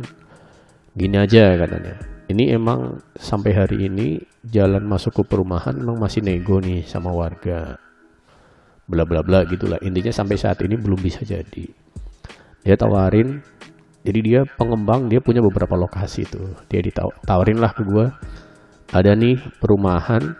gini 0.94 1.16
aja 1.18 1.56
katanya. 1.56 1.96
Ini 2.32 2.56
emang 2.56 3.02
sampai 3.18 3.52
hari 3.52 3.90
ini 3.90 4.22
jalan 4.46 4.86
masuk 4.88 5.20
ke 5.20 5.22
perumahan 5.26 5.76
emang 5.76 6.00
masih 6.00 6.24
nego 6.24 6.62
nih 6.62 6.86
sama 6.86 7.12
warga. 7.12 7.76
Bla 8.88 9.04
bla 9.04 9.20
bla 9.20 9.44
gitulah. 9.44 9.80
Intinya 9.84 10.12
sampai 10.14 10.36
saat 10.40 10.62
ini 10.64 10.78
belum 10.78 11.00
bisa 11.00 11.20
jadi. 11.26 11.66
Dia 12.62 12.78
tawarin 12.78 13.42
jadi 14.02 14.18
dia 14.22 14.40
pengembang 14.58 15.06
dia 15.06 15.22
punya 15.22 15.38
beberapa 15.42 15.78
lokasi 15.78 16.26
tuh 16.26 16.58
dia 16.66 16.82
ditawarin 16.82 17.58
lah 17.62 17.70
ke 17.74 17.82
gue 17.86 18.06
ada 18.92 19.10
nih 19.14 19.38
perumahan 19.62 20.34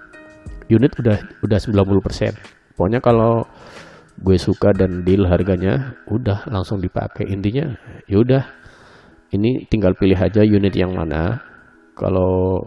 unit 0.69 0.93
udah 0.99 1.19
udah 1.47 1.59
90% 1.59 2.77
pokoknya 2.77 3.01
kalau 3.01 3.47
gue 4.21 4.37
suka 4.37 4.77
dan 4.77 5.03
deal 5.03 5.25
harganya 5.25 5.97
udah 6.07 6.45
langsung 6.53 6.79
dipakai. 6.79 7.27
Intinya 7.33 7.73
ya 8.05 8.21
udah 8.21 8.43
ini 9.33 9.65
tinggal 9.67 9.97
pilih 9.97 10.19
aja 10.19 10.45
unit 10.45 10.75
yang 10.77 10.93
mana. 10.93 11.41
Kalau 11.97 12.61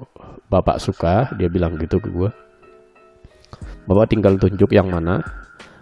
bapak 0.50 0.78
suka 0.78 1.34
dia 1.38 1.50
bilang 1.50 1.82
gitu 1.82 1.98
ke 1.98 2.14
gue 2.14 2.30
bapak 3.90 4.14
tinggal 4.14 4.38
tunjuk 4.38 4.70
yang 4.74 4.90
mana 4.90 5.22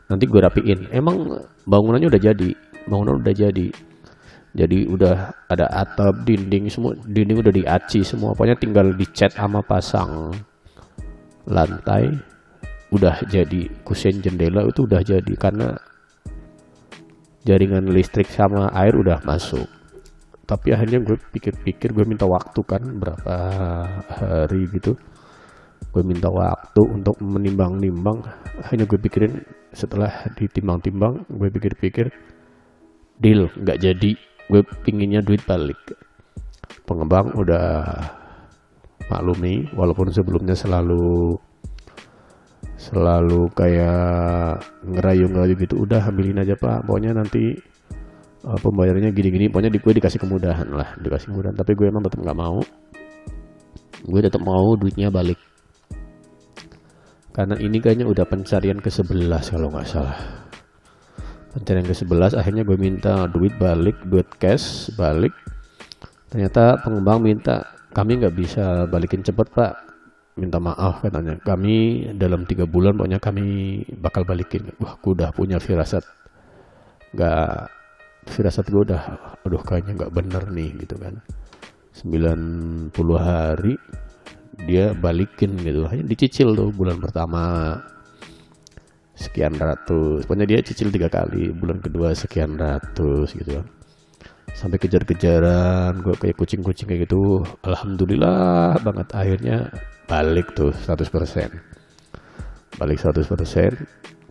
nanti 0.07 0.27
gue 0.27 0.39
rapiin. 0.39 0.91
Emang 0.91 1.27
bangunannya 1.67 2.07
udah 2.11 2.21
jadi 2.21 2.49
bangunan 2.87 3.19
udah 3.23 3.35
jadi 3.35 3.67
jadi 4.53 4.85
udah 4.85 5.33
ada 5.49 5.65
atap 5.65 6.29
dinding 6.29 6.69
semua 6.69 6.93
dinding 7.09 7.41
udah 7.41 7.53
diaci 7.53 8.05
semua. 8.05 8.37
Pokoknya 8.37 8.57
tinggal 8.61 8.93
dicat 8.93 9.33
sama 9.33 9.65
pasang 9.65 10.29
lantai 11.49 12.13
udah 12.93 13.25
jadi 13.25 13.65
kusen 13.81 14.21
jendela 14.21 14.61
itu 14.69 14.85
udah 14.85 15.01
jadi 15.01 15.33
karena 15.33 15.73
jaringan 17.43 17.89
listrik 17.89 18.29
sama 18.29 18.69
air 18.77 18.93
udah 18.93 19.25
masuk. 19.25 19.65
Tapi 20.45 20.69
akhirnya 20.69 21.01
gue 21.01 21.17
pikir-pikir 21.17 21.89
gue 21.89 22.05
minta 22.05 22.29
waktu 22.29 22.61
kan 22.61 22.83
berapa 23.01 23.35
hari 24.21 24.69
gitu. 24.69 24.93
Gue 25.89 26.05
minta 26.05 26.29
waktu 26.29 26.81
untuk 26.93 27.17
menimbang-nimbang. 27.25 28.21
Hanya 28.69 28.85
gue 28.85 29.01
pikirin 29.01 29.41
setelah 29.73 30.29
ditimbang-timbang 30.37 31.25
gue 31.25 31.49
pikir-pikir 31.49 32.13
deal 33.17 33.49
nggak 33.57 33.81
jadi 33.81 34.13
gue 34.51 34.61
pinginnya 34.83 35.23
duit 35.23 35.43
balik. 35.47 35.79
Pengembang 36.83 37.31
udah 37.35 37.95
maklumi 39.07 39.71
walaupun 39.75 40.11
sebelumnya 40.11 40.55
selalu 40.55 41.37
selalu 42.75 43.47
kayak 43.55 44.59
ngerayu-ngerayu 44.83 45.55
gitu. 45.55 45.79
Udah 45.83 46.03
ambilin 46.03 46.43
aja 46.43 46.59
pak. 46.59 46.83
Pokoknya 46.83 47.15
nanti 47.15 47.55
uh, 48.43 48.59
pembayarannya 48.59 49.15
gini-gini. 49.15 49.47
Pokoknya 49.47 49.71
di 49.71 49.79
gue 49.79 49.93
dikasih 49.95 50.19
kemudahan 50.19 50.67
lah. 50.75 50.95
Dikasih 50.99 51.31
kemudahan. 51.31 51.55
Tapi 51.55 51.71
gue 51.75 51.87
emang 51.87 52.03
tetap 52.03 52.19
nggak 52.19 52.39
mau. 52.39 52.59
Gue 54.03 54.19
tetap 54.19 54.43
mau 54.43 54.75
duitnya 54.75 55.07
balik. 55.07 55.39
Karena 57.33 57.57
ini 57.57 57.81
kayaknya 57.81 58.05
udah 58.05 58.27
pencarian 58.27 58.77
ke 58.77 58.93
11 58.93 59.57
kalau 59.57 59.73
nggak 59.73 59.87
salah 59.89 60.42
pencarian 61.53 61.85
ke 61.85 61.93
11 61.93 62.33
akhirnya 62.33 62.65
gue 62.65 62.77
minta 62.77 63.29
duit 63.29 63.53
balik 63.61 63.95
duit 64.09 64.25
cash 64.41 64.89
balik. 64.97 65.31
Ternyata 66.33 66.81
pengembang 66.81 67.21
minta 67.21 67.61
kami 67.93 68.17
nggak 68.17 68.33
bisa 68.33 68.89
balikin 68.89 69.21
cepet 69.21 69.53
pak. 69.53 69.73
Minta 70.33 70.57
maaf 70.57 71.05
katanya. 71.05 71.37
Kami 71.37 72.09
dalam 72.17 72.49
tiga 72.49 72.65
bulan 72.65 72.97
pokoknya 72.97 73.21
kami 73.21 73.45
bakal 74.01 74.25
balikin. 74.25 74.73
Wah 74.81 74.97
gue 74.97 75.13
udah 75.13 75.29
punya 75.29 75.61
firasat. 75.61 76.01
Nggak 77.13 77.69
firasat 78.33 78.65
gue 78.73 78.81
udah 78.89 79.01
aduh 79.45 79.61
kayaknya 79.61 79.93
nggak 80.03 80.13
bener 80.13 80.43
nih 80.49 80.73
gitu 80.81 80.97
kan. 80.97 81.21
90 81.93 82.89
hari 83.21 83.77
dia 84.65 84.97
balikin 84.97 85.53
gitu. 85.61 85.85
Hanya 85.85 86.01
dicicil 86.01 86.57
tuh 86.57 86.73
bulan 86.73 86.97
pertama 86.97 87.77
sekian 89.23 89.55
ratus. 89.55 90.27
Pokoknya 90.27 90.43
dia 90.43 90.59
cicil 90.59 90.91
tiga 90.91 91.07
kali 91.07 91.55
bulan 91.55 91.79
kedua 91.79 92.11
sekian 92.11 92.59
ratus 92.59 93.31
gitu 93.31 93.63
kan 93.63 93.67
sampai 94.53 94.77
kejar-kejaran 94.77 96.05
gue 96.05 96.15
kayak 96.15 96.37
kucing-kucing 96.37 96.85
kayak 96.85 97.09
gitu. 97.09 97.41
Alhamdulillah 97.65 98.77
banget 98.85 99.07
akhirnya 99.11 99.57
balik 100.05 100.53
tuh 100.53 100.69
100% 100.71 101.09
balik 102.77 102.97
100% 103.01 103.25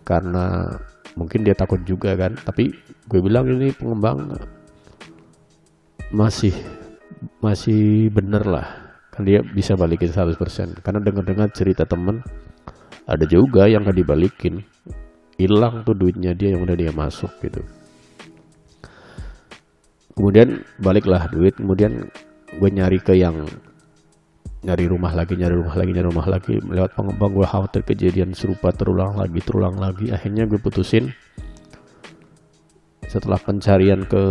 karena 0.07 0.46
mungkin 1.18 1.42
dia 1.42 1.55
takut 1.59 1.83
juga 1.83 2.14
kan. 2.14 2.38
Tapi 2.38 2.70
gue 3.11 3.20
bilang 3.20 3.50
ini 3.50 3.74
pengembang 3.74 4.38
masih 6.14 6.55
masih 7.42 8.09
bener 8.14 8.46
lah. 8.46 8.66
Kan 9.12 9.28
dia 9.28 9.44
bisa 9.44 9.76
balikin 9.76 10.09
100% 10.09 10.81
karena 10.81 11.00
dengar-dengar 11.02 11.52
cerita 11.52 11.85
temen 11.85 12.24
ada 13.06 13.24
juga 13.26 13.66
yang 13.66 13.82
gak 13.82 13.98
dibalikin. 13.98 14.62
Hilang 15.40 15.82
tuh 15.82 15.96
duitnya 15.96 16.36
dia 16.38 16.54
yang 16.54 16.62
udah 16.62 16.76
dia 16.78 16.92
masuk 16.94 17.30
gitu. 17.42 17.64
Kemudian 20.14 20.62
baliklah 20.78 21.26
duit. 21.32 21.56
Kemudian 21.58 22.06
gue 22.52 22.70
nyari 22.70 23.00
ke 23.00 23.16
yang 23.16 23.48
nyari 24.62 24.86
rumah 24.86 25.10
lagi 25.10 25.34
nyari 25.34 25.58
rumah 25.58 25.74
lagi 25.74 25.90
nyari 25.90 26.06
rumah 26.06 26.28
lagi. 26.30 26.54
Lewat 26.62 26.94
pengembang 26.94 27.32
gue 27.34 27.46
khawatir 27.48 27.82
kejadian 27.82 28.36
serupa 28.36 28.70
terulang 28.70 29.18
lagi 29.18 29.40
terulang 29.42 29.74
lagi. 29.80 30.14
Akhirnya 30.14 30.46
gue 30.46 30.60
putusin. 30.60 31.10
Setelah 33.10 33.36
pencarian 33.42 34.08
ke 34.08 34.22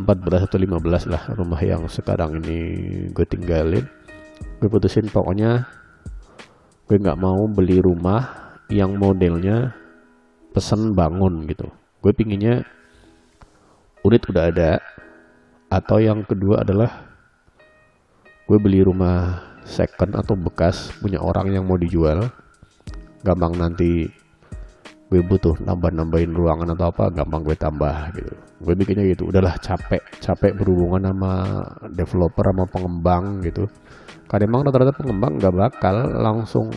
14 0.00 0.48
atau 0.48 0.56
15 0.56 1.12
lah 1.12 1.22
rumah 1.36 1.60
yang 1.60 1.84
sekarang 1.92 2.40
ini 2.40 2.58
gue 3.10 3.26
tinggalin 3.26 3.84
gue 4.62 4.68
putusin. 4.70 5.10
Pokoknya 5.10 5.66
gue 6.84 7.00
nggak 7.00 7.16
mau 7.16 7.48
beli 7.48 7.80
rumah 7.80 8.52
yang 8.68 9.00
modelnya 9.00 9.72
pesen 10.52 10.92
bangun 10.92 11.48
gitu. 11.48 11.72
Gue 12.04 12.12
pinginnya 12.12 12.60
unit 14.04 14.20
udah 14.28 14.52
ada 14.52 14.72
atau 15.72 15.96
yang 15.96 16.28
kedua 16.28 16.60
adalah 16.60 17.08
gue 18.44 18.58
beli 18.60 18.84
rumah 18.84 19.40
second 19.64 20.12
atau 20.12 20.36
bekas 20.36 20.92
punya 21.00 21.24
orang 21.24 21.56
yang 21.56 21.64
mau 21.64 21.80
dijual. 21.80 22.28
Gampang 23.24 23.56
nanti 23.56 24.04
gue 25.08 25.20
butuh 25.24 25.56
nambah-nambahin 25.64 26.36
ruangan 26.36 26.76
atau 26.76 26.92
apa 26.92 27.08
gampang 27.08 27.48
gue 27.48 27.56
tambah 27.56 28.12
gitu. 28.12 28.32
Gue 28.60 28.76
bikinnya 28.76 29.08
gitu. 29.08 29.32
Udahlah 29.32 29.56
capek. 29.56 30.04
Capek 30.20 30.52
berhubungan 30.52 31.08
sama 31.08 31.32
developer 31.96 32.44
sama 32.44 32.64
pengembang 32.68 33.40
gitu 33.40 33.64
karena 34.26 34.44
emang 34.48 34.62
rata-rata 34.66 34.96
pengembang 34.96 35.36
gak 35.38 35.54
bakal 35.54 35.96
langsung 36.18 36.72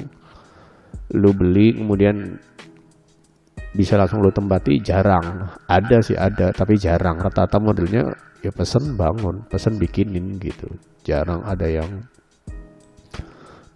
lu 1.16 1.32
beli 1.32 1.78
kemudian 1.78 2.36
bisa 3.78 3.94
langsung 3.94 4.26
lu 4.26 4.34
tempati 4.34 4.82
jarang. 4.82 5.48
Ada 5.70 5.98
sih 6.02 6.18
ada 6.18 6.50
tapi 6.50 6.82
jarang. 6.82 7.22
Rata-rata 7.22 7.62
modelnya 7.62 8.10
ya 8.42 8.50
pesen 8.50 8.98
bangun 8.98 9.46
pesen 9.46 9.78
bikinin 9.78 10.42
gitu. 10.42 10.68
Jarang 11.06 11.46
ada 11.46 11.70
yang 11.70 12.04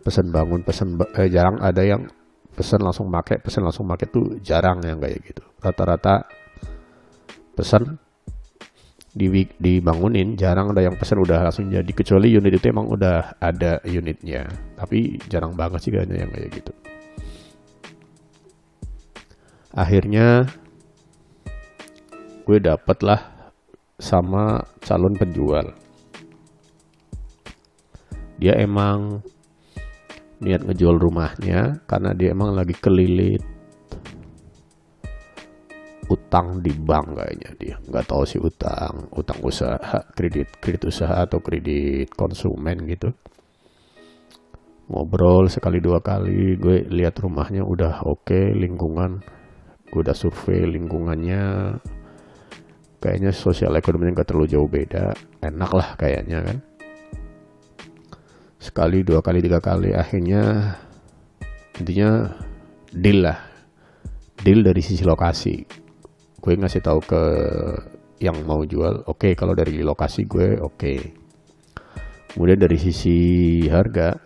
pesan 0.02 0.34
bangun 0.34 0.66
pesan 0.66 0.98
eh, 0.98 1.30
jarang 1.30 1.62
ada 1.62 1.86
yang 1.86 2.10
pesan 2.58 2.82
langsung 2.82 3.14
pakai 3.14 3.38
pesan 3.40 3.64
langsung 3.64 3.86
pakai 3.86 4.08
tuh 4.10 4.42
jarang 4.42 4.82
yang 4.82 4.98
kayak 4.98 5.22
gitu. 5.22 5.44
Rata-rata 5.62 6.26
pesan 7.54 7.96
di 7.96 8.11
dibangunin 9.12 10.40
jarang 10.40 10.72
ada 10.72 10.88
yang 10.88 10.96
pesan 10.96 11.20
udah 11.20 11.44
langsung 11.48 11.68
jadi. 11.68 11.92
Kecuali 11.92 12.32
unit 12.32 12.56
itu 12.56 12.72
emang 12.72 12.88
udah 12.88 13.36
ada 13.44 13.84
unitnya. 13.84 14.48
Tapi 14.80 15.20
jarang 15.28 15.56
banget 15.56 15.84
sih 15.84 15.92
kayaknya 15.92 16.24
yang 16.24 16.32
kayak 16.32 16.50
gitu. 16.56 16.72
Akhirnya 19.72 20.48
gue 22.44 22.58
dapet 22.60 22.98
lah 23.04 23.22
sama 24.00 24.64
calon 24.84 25.16
penjual. 25.16 25.72
Dia 28.42 28.58
emang 28.58 29.22
niat 30.42 30.66
ngejual 30.66 30.98
rumahnya 30.98 31.86
karena 31.86 32.18
dia 32.18 32.34
emang 32.34 32.58
lagi 32.58 32.74
kelilit 32.74 33.46
utang 36.32 36.64
di 36.64 36.72
bank 36.72 37.20
kayaknya 37.20 37.50
dia. 37.60 37.76
Nggak 37.92 38.08
tahu 38.08 38.24
sih 38.24 38.40
utang 38.40 39.12
utang 39.12 39.36
usaha 39.44 40.00
kredit 40.16 40.64
kredit 40.64 40.88
usaha 40.88 41.28
atau 41.28 41.44
kredit 41.44 42.08
konsumen 42.16 42.88
gitu. 42.88 43.12
Ngobrol 44.88 45.52
sekali 45.52 45.84
dua 45.84 46.00
kali 46.00 46.56
gue 46.56 46.88
lihat 46.88 47.20
rumahnya 47.20 47.68
udah 47.68 48.08
oke 48.08 48.32
okay, 48.32 48.56
lingkungan 48.56 49.20
gue 49.92 50.00
udah 50.00 50.16
survei 50.16 50.64
lingkungannya. 50.72 51.76
Kayaknya 53.04 53.36
sosial 53.36 53.76
ekonominya 53.76 54.24
nggak 54.24 54.30
terlalu 54.32 54.48
jauh 54.48 54.72
beda 54.72 55.12
enak 55.44 55.72
lah 55.76 56.00
kayaknya 56.00 56.48
kan. 56.48 56.58
Sekali 58.56 59.04
dua 59.04 59.20
kali 59.20 59.44
tiga 59.44 59.60
kali 59.60 59.92
akhirnya 59.92 60.80
intinya 61.76 62.32
deal 62.96 63.20
lah. 63.20 63.52
Deal 64.40 64.64
dari 64.64 64.80
sisi 64.80 65.04
lokasi 65.04 65.81
gue 66.42 66.54
ngasih 66.58 66.82
tahu 66.82 67.00
ke 67.06 67.24
yang 68.22 68.38
mau 68.46 68.66
jual 68.66 69.06
oke 69.06 69.30
okay, 69.30 69.34
kalau 69.38 69.54
dari 69.54 69.82
lokasi 69.82 70.26
gue 70.26 70.58
oke. 70.58 70.78
Okay. 70.78 71.00
kemudian 72.34 72.58
dari 72.58 72.78
sisi 72.80 73.18
harga 73.68 74.18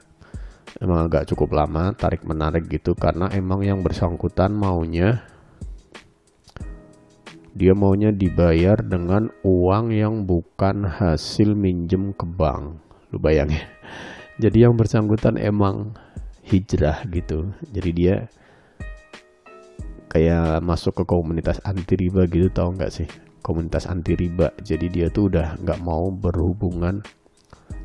emang 0.80 1.10
agak 1.12 1.28
cukup 1.32 1.56
lama 1.58 1.92
tarik 1.96 2.24
menarik 2.24 2.68
gitu 2.72 2.96
karena 2.96 3.28
emang 3.34 3.66
yang 3.66 3.84
bersangkutan 3.84 4.54
maunya 4.54 5.26
dia 7.56 7.72
maunya 7.72 8.12
dibayar 8.12 8.84
dengan 8.84 9.32
uang 9.48 9.96
yang 9.96 10.28
bukan 10.28 10.84
hasil 10.84 11.56
minjem 11.56 12.12
ke 12.12 12.28
bank. 12.28 12.84
Lu 13.16 13.18
bayangin. 13.18 13.64
Jadi 14.44 14.68
yang 14.68 14.76
bersangkutan 14.76 15.40
emang 15.40 15.96
hijrah 16.44 17.08
gitu. 17.08 17.56
Jadi 17.72 17.90
dia 17.96 18.28
kayak 20.16 20.64
masuk 20.64 20.96
ke 20.96 21.04
komunitas 21.04 21.60
anti 21.68 22.00
riba 22.00 22.24
gitu 22.32 22.48
tau 22.48 22.72
nggak 22.72 22.88
sih? 22.88 23.04
Komunitas 23.44 23.84
anti 23.84 24.16
riba 24.16 24.48
jadi 24.64 24.88
dia 24.88 25.08
tuh 25.12 25.28
udah 25.28 25.60
nggak 25.60 25.84
mau 25.84 26.08
berhubungan 26.08 27.04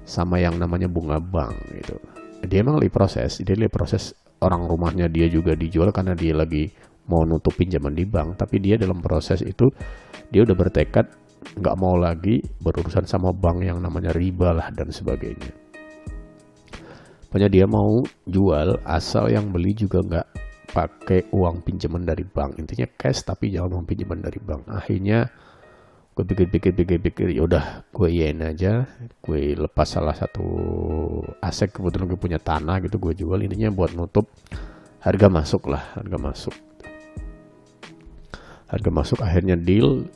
sama 0.06 0.38
yang 0.38 0.54
namanya 0.54 0.86
bunga 0.86 1.18
bank 1.18 1.58
gitu. 1.74 1.98
Dia 2.46 2.62
emang 2.62 2.78
lagi 2.78 2.94
proses 2.94 3.42
dia 3.42 3.58
lagi 3.58 3.74
proses 3.74 4.14
orang 4.46 4.70
rumahnya 4.70 5.10
dia 5.10 5.26
juga 5.26 5.58
dijual 5.58 5.90
karena 5.90 6.14
dia 6.14 6.38
lagi 6.38 6.70
mau 7.10 7.26
nutup 7.26 7.50
pinjaman 7.58 7.98
di 7.98 8.06
bank. 8.06 8.38
Tapi 8.38 8.62
dia 8.62 8.78
dalam 8.78 9.02
proses 9.02 9.42
itu 9.42 9.66
dia 10.30 10.46
udah 10.46 10.54
bertekad 10.54 11.10
nggak 11.58 11.76
mau 11.82 11.98
lagi 11.98 12.46
berurusan 12.62 13.10
sama 13.10 13.34
bank 13.34 13.66
yang 13.66 13.82
namanya 13.82 14.14
riba 14.14 14.54
lah 14.54 14.70
dan 14.70 14.94
sebagainya. 14.94 15.50
Pokoknya 17.26 17.50
dia 17.50 17.66
mau 17.66 18.06
jual 18.30 18.78
asal 18.86 19.34
yang 19.34 19.50
beli 19.50 19.74
juga 19.74 19.98
nggak 19.98 20.49
pakai 20.70 21.28
uang 21.34 21.66
pinjaman 21.66 22.06
dari 22.06 22.22
bank. 22.22 22.56
Intinya 22.62 22.86
cash 22.94 23.26
tapi 23.26 23.50
jangan 23.50 23.78
uang 23.78 23.86
pinjaman 23.90 24.22
dari 24.22 24.38
bank. 24.38 24.70
Akhirnya 24.70 25.26
gue 26.10 26.24
pikir-pikir 26.26 26.74
pikir-pikir 26.74 27.26
ya 27.34 27.44
udah 27.44 27.84
gue 27.90 28.08
yen 28.08 28.40
aja. 28.46 28.86
Gue 29.20 29.58
lepas 29.58 29.86
salah 29.86 30.14
satu 30.14 30.46
aset 31.42 31.74
kebetulan 31.74 32.06
gue 32.08 32.20
punya 32.20 32.38
tanah 32.38 32.78
gitu 32.86 33.02
gue 33.02 33.12
jual. 33.18 33.42
Intinya 33.42 33.74
buat 33.74 33.92
nutup 33.92 34.30
harga 35.02 35.26
masuk 35.26 35.68
lah 35.68 35.82
harga 35.98 36.16
masuk. 36.16 36.54
Harga 38.70 38.90
masuk 38.94 39.18
akhirnya 39.26 39.58
deal 39.58 40.06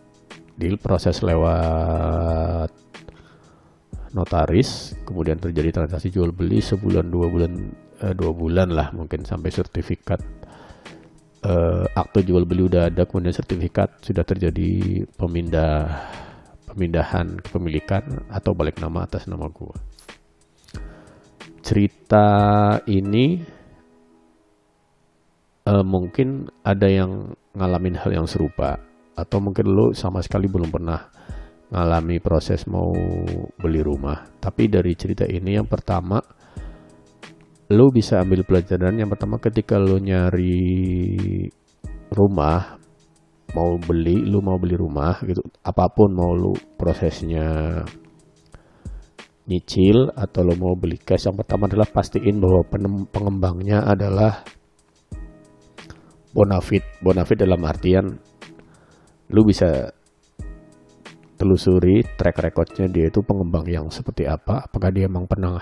deal 0.55 0.79
proses 0.79 1.19
lewat 1.27 2.71
notaris. 4.15 4.95
Kemudian 5.03 5.43
terjadi 5.43 5.83
transaksi 5.83 6.15
jual 6.15 6.31
beli 6.31 6.63
sebulan 6.63 7.11
dua 7.11 7.27
bulan 7.27 7.53
eh, 8.03 8.15
dua 8.15 8.31
bulan 8.31 8.71
lah 8.71 8.95
mungkin 8.95 9.27
sampai 9.27 9.51
sertifikat 9.51 10.23
eh, 11.45 11.85
akte 11.93 12.25
jual 12.25 12.49
beli 12.49 12.67
udah 12.67 12.89
ada 12.89 13.05
kemudian 13.05 13.37
sertifikat 13.37 14.01
sudah 14.01 14.25
terjadi 14.25 15.05
pemindah 15.15 15.93
pemindahan 16.67 17.39
kepemilikan 17.39 18.25
atau 18.33 18.57
balik 18.57 18.83
nama 18.83 19.07
atas 19.07 19.31
nama 19.31 19.47
gua 19.53 19.77
cerita 21.65 22.27
ini 22.85 23.41
uh, 25.65 25.85
mungkin 25.85 26.49
ada 26.61 26.89
yang 26.89 27.33
ngalamin 27.57 27.97
hal 27.97 28.11
yang 28.13 28.29
serupa 28.29 28.77
atau 29.15 29.39
mungkin 29.41 29.71
lo 29.71 29.95
sama 29.95 30.21
sekali 30.21 30.51
belum 30.51 30.69
pernah 30.69 31.01
ngalami 31.71 32.21
proses 32.21 32.67
mau 32.69 32.93
beli 33.59 33.81
rumah. 33.81 34.27
Tapi 34.39 34.69
dari 34.69 34.93
cerita 34.95 35.25
ini 35.25 35.57
yang 35.57 35.67
pertama 35.67 36.21
lo 37.73 37.89
bisa 37.89 38.21
ambil 38.21 38.45
pelajaran 38.45 39.01
yang 39.01 39.09
pertama 39.09 39.41
ketika 39.41 39.81
lo 39.81 39.97
nyari 39.97 41.49
rumah 42.13 42.77
mau 43.55 43.79
beli 43.81 44.21
lo 44.27 44.45
mau 44.45 44.61
beli 44.61 44.77
rumah 44.77 45.17
gitu 45.25 45.41
apa 45.65 45.89
pun 45.89 46.13
mau 46.13 46.37
lo 46.37 46.53
prosesnya 46.77 47.81
nyicil 49.45 50.13
atau 50.13 50.41
lo 50.45 50.57
mau 50.57 50.75
beli 50.77 50.97
cash 51.01 51.29
yang 51.29 51.37
pertama 51.37 51.69
adalah 51.69 51.89
pastiin 51.89 52.41
bahwa 52.41 52.65
pengembangnya 53.13 53.85
adalah 53.85 54.45
bonafit. 56.35 56.83
Bonafit 57.05 57.39
dalam 57.39 57.61
artian 57.63 58.19
lu 59.31 59.41
bisa 59.45 59.89
telusuri 61.37 62.05
track 62.17 62.41
recordnya 62.41 62.87
dia 62.89 63.09
itu 63.09 63.21
pengembang 63.25 63.65
yang 63.67 63.87
seperti 63.89 64.29
apa 64.29 64.69
apakah 64.69 64.93
dia 64.93 65.09
emang 65.09 65.25
pernah 65.27 65.59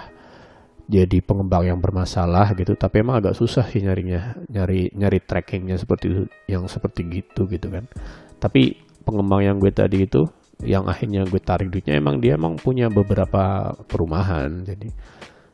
jadi 0.90 1.22
pengembang 1.22 1.62
yang 1.66 1.78
bermasalah 1.78 2.52
gitu 2.58 2.74
tapi 2.74 3.00
emang 3.06 3.22
agak 3.22 3.38
susah 3.38 3.64
sih 3.70 3.80
nyarinya 3.80 4.34
nyari 4.50 4.90
nyari 4.92 5.18
trackingnya 5.22 5.78
seperti 5.78 6.04
itu 6.10 6.22
yang 6.50 6.66
seperti 6.66 7.06
gitu 7.08 7.46
gitu 7.46 7.70
kan. 7.70 7.86
Tapi 8.42 8.74
pengembang 9.06 9.42
yang 9.42 9.56
gue 9.62 9.70
tadi 9.70 10.06
itu 10.06 10.26
yang 10.62 10.86
akhirnya 10.86 11.26
gue 11.26 11.42
tarik 11.42 11.74
duitnya 11.74 11.98
emang 11.98 12.22
dia 12.22 12.38
emang 12.38 12.54
punya 12.54 12.86
beberapa 12.86 13.74
perumahan 13.90 14.62
jadi 14.62 14.88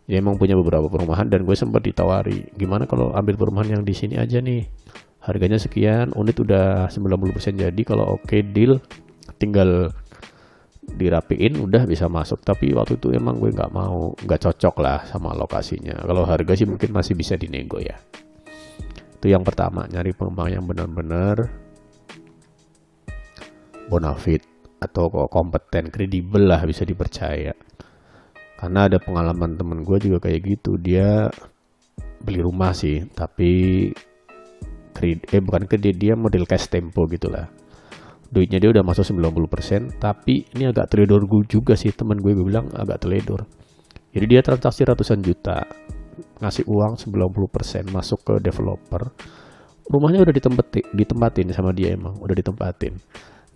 dia 0.09 0.17
emang 0.21 0.41
punya 0.41 0.57
beberapa 0.57 0.88
perumahan 0.88 1.29
dan 1.29 1.45
gue 1.45 1.57
sempat 1.57 1.85
ditawari 1.85 2.49
gimana 2.57 2.88
kalau 2.88 3.12
ambil 3.12 3.37
perumahan 3.37 3.81
yang 3.81 3.83
di 3.85 3.93
sini 3.93 4.17
aja 4.17 4.41
nih? 4.41 4.64
Harganya 5.21 5.61
sekian 5.61 6.17
unit 6.17 6.41
udah 6.41 6.88
90% 6.88 7.61
jadi 7.61 7.83
kalau 7.85 8.17
oke 8.17 8.25
okay, 8.25 8.41
deal 8.41 8.81
tinggal 9.37 9.93
dirapiin 10.94 11.61
udah 11.61 11.85
bisa 11.85 12.09
masuk. 12.09 12.40
Tapi 12.40 12.72
waktu 12.72 12.96
itu 12.96 13.12
emang 13.12 13.37
gue 13.37 13.53
nggak 13.53 13.72
mau 13.74 14.14
nggak 14.16 14.40
cocok 14.48 14.77
lah 14.81 15.05
sama 15.05 15.37
lokasinya. 15.37 16.01
Kalau 16.05 16.24
harga 16.24 16.53
sih 16.57 16.68
mungkin 16.68 16.94
masih 16.94 17.18
bisa 17.18 17.37
dinego 17.37 17.83
ya. 17.83 17.96
Itu 19.18 19.29
yang 19.29 19.42
pertama 19.42 19.85
nyari 19.90 20.14
pengembang 20.14 20.48
yang 20.48 20.64
benar-benar 20.64 21.51
bonafit 23.88 24.44
atau 24.79 25.11
kompeten 25.27 25.90
kredibel 25.90 26.46
lah 26.46 26.62
bisa 26.62 26.87
dipercaya. 26.87 27.53
Karena 28.59 28.90
ada 28.90 28.98
pengalaman 28.98 29.55
temen 29.55 29.83
gue 29.83 29.98
juga 30.03 30.29
kayak 30.31 30.40
gitu. 30.46 30.79
Dia 30.79 31.31
beli 32.22 32.42
rumah 32.42 32.74
sih 32.74 33.07
tapi 33.14 33.51
kredit 34.94 35.31
eh 35.31 35.42
bukan 35.42 35.70
kredit 35.70 35.94
dia 35.96 36.18
model 36.18 36.44
cash 36.44 36.66
tempo 36.66 37.07
gitulah 37.07 37.46
duitnya 38.29 38.61
dia 38.61 38.71
udah 38.73 38.85
masuk 38.85 39.09
90% 39.17 39.97
tapi 39.97 40.45
ini 40.53 40.69
agak 40.69 40.93
teledor 40.93 41.25
gue 41.25 41.49
juga 41.49 41.73
sih 41.75 41.93
teman 41.93 42.21
gue, 42.21 42.37
gue 42.37 42.47
bilang 42.47 42.69
agak 42.77 43.09
teledor. 43.09 43.49
Jadi 44.12 44.25
dia 44.29 44.41
transaksi 44.45 44.85
ratusan 44.85 45.21
juta 45.25 45.64
ngasih 46.43 46.67
uang 46.67 46.99
90% 46.99 47.95
masuk 47.95 48.21
ke 48.25 48.35
developer. 48.43 49.03
Rumahnya 49.88 50.21
udah 50.29 50.35
ditempatin, 50.35 50.85
ditempatin 50.93 51.47
sama 51.57 51.73
dia 51.73 51.97
emang 51.97 52.21
udah 52.21 52.37
ditempatin. 52.37 53.01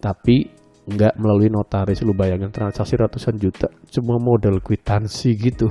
Tapi 0.01 0.49
nggak 0.83 1.15
melalui 1.15 1.47
notaris 1.47 2.03
lu 2.03 2.11
bayangin 2.11 2.51
transaksi 2.51 2.99
ratusan 2.99 3.39
juta 3.39 3.71
cuma 3.93 4.19
modal 4.19 4.59
kwitansi 4.59 5.31
gitu. 5.39 5.71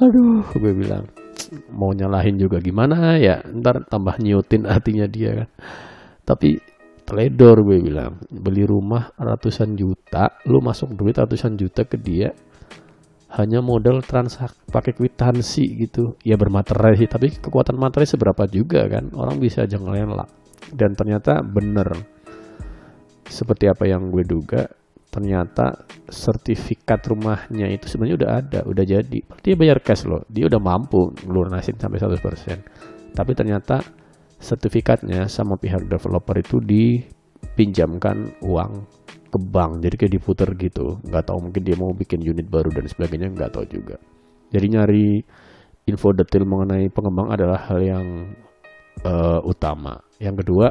Aduh 0.00 0.46
gue 0.56 0.72
bilang 0.72 1.04
mau 1.74 1.92
nyalahin 1.92 2.40
juga 2.40 2.62
gimana 2.62 3.20
ya? 3.20 3.42
Ntar 3.44 3.86
tambah 3.90 4.16
nyutin 4.22 4.64
hatinya 4.64 5.06
dia 5.10 5.44
kan. 5.44 5.48
Tapi 6.26 6.75
teledor 7.06 7.62
gue 7.62 7.78
bilang. 7.80 8.18
Beli 8.28 8.66
rumah 8.66 9.14
ratusan 9.14 9.78
juta 9.78 10.42
lu 10.50 10.58
masuk 10.58 10.92
duit 10.98 11.14
ratusan 11.14 11.54
juta 11.54 11.86
ke 11.86 11.96
dia 11.96 12.34
hanya 13.36 13.58
modal 13.60 14.02
transak 14.02 14.54
pakai 14.68 14.92
kwitansi 14.92 15.64
gitu. 15.86 16.18
Ya 16.26 16.34
bermaterai 16.34 16.98
sih 16.98 17.06
tapi 17.06 17.30
kekuatan 17.30 17.78
materai 17.78 18.10
seberapa 18.10 18.44
juga 18.50 18.84
kan? 18.90 19.14
Orang 19.14 19.38
bisa 19.38 19.64
aja 19.64 19.78
ngelelak 19.78 20.28
dan 20.74 20.98
ternyata 20.98 21.40
bener. 21.46 21.94
Seperti 23.26 23.66
apa 23.70 23.86
yang 23.86 24.10
gue 24.10 24.22
duga 24.22 24.66
ternyata 25.10 25.88
sertifikat 26.12 27.00
rumahnya 27.08 27.72
itu 27.72 27.88
sebenarnya 27.88 28.16
udah 28.20 28.30
ada, 28.36 28.60
udah 28.68 28.84
jadi. 28.84 29.20
Dia 29.40 29.54
bayar 29.56 29.80
cash 29.80 30.04
loh, 30.04 30.22
dia 30.28 30.44
udah 30.44 30.60
mampu 30.60 31.10
lunasin 31.24 31.80
sampai 31.80 31.98
100%. 31.98 33.16
Tapi 33.16 33.32
ternyata 33.32 33.80
sertifikatnya 34.40 35.26
sama 35.26 35.56
pihak 35.56 35.88
developer 35.88 36.36
itu 36.36 36.60
dipinjamkan 36.60 38.36
uang 38.44 38.84
ke 39.26 39.38
bank, 39.42 39.82
jadi 39.82 39.94
kayak 39.96 40.12
diputer 40.16 40.48
gitu. 40.56 41.00
Nggak 41.04 41.32
tahu 41.32 41.38
mungkin 41.50 41.62
dia 41.66 41.76
mau 41.76 41.92
bikin 41.92 42.22
unit 42.22 42.46
baru 42.46 42.70
dan 42.72 42.86
sebagainya, 42.86 43.32
nggak 43.32 43.52
tahu 43.52 43.66
juga. 43.68 43.96
Jadi 44.54 44.66
nyari 44.70 45.06
info 45.86 46.14
detail 46.14 46.46
mengenai 46.46 46.86
pengembang 46.90 47.34
adalah 47.34 47.58
hal 47.66 47.78
yang 47.82 48.06
uh, 49.02 49.42
utama. 49.42 49.98
Yang 50.22 50.46
kedua, 50.46 50.66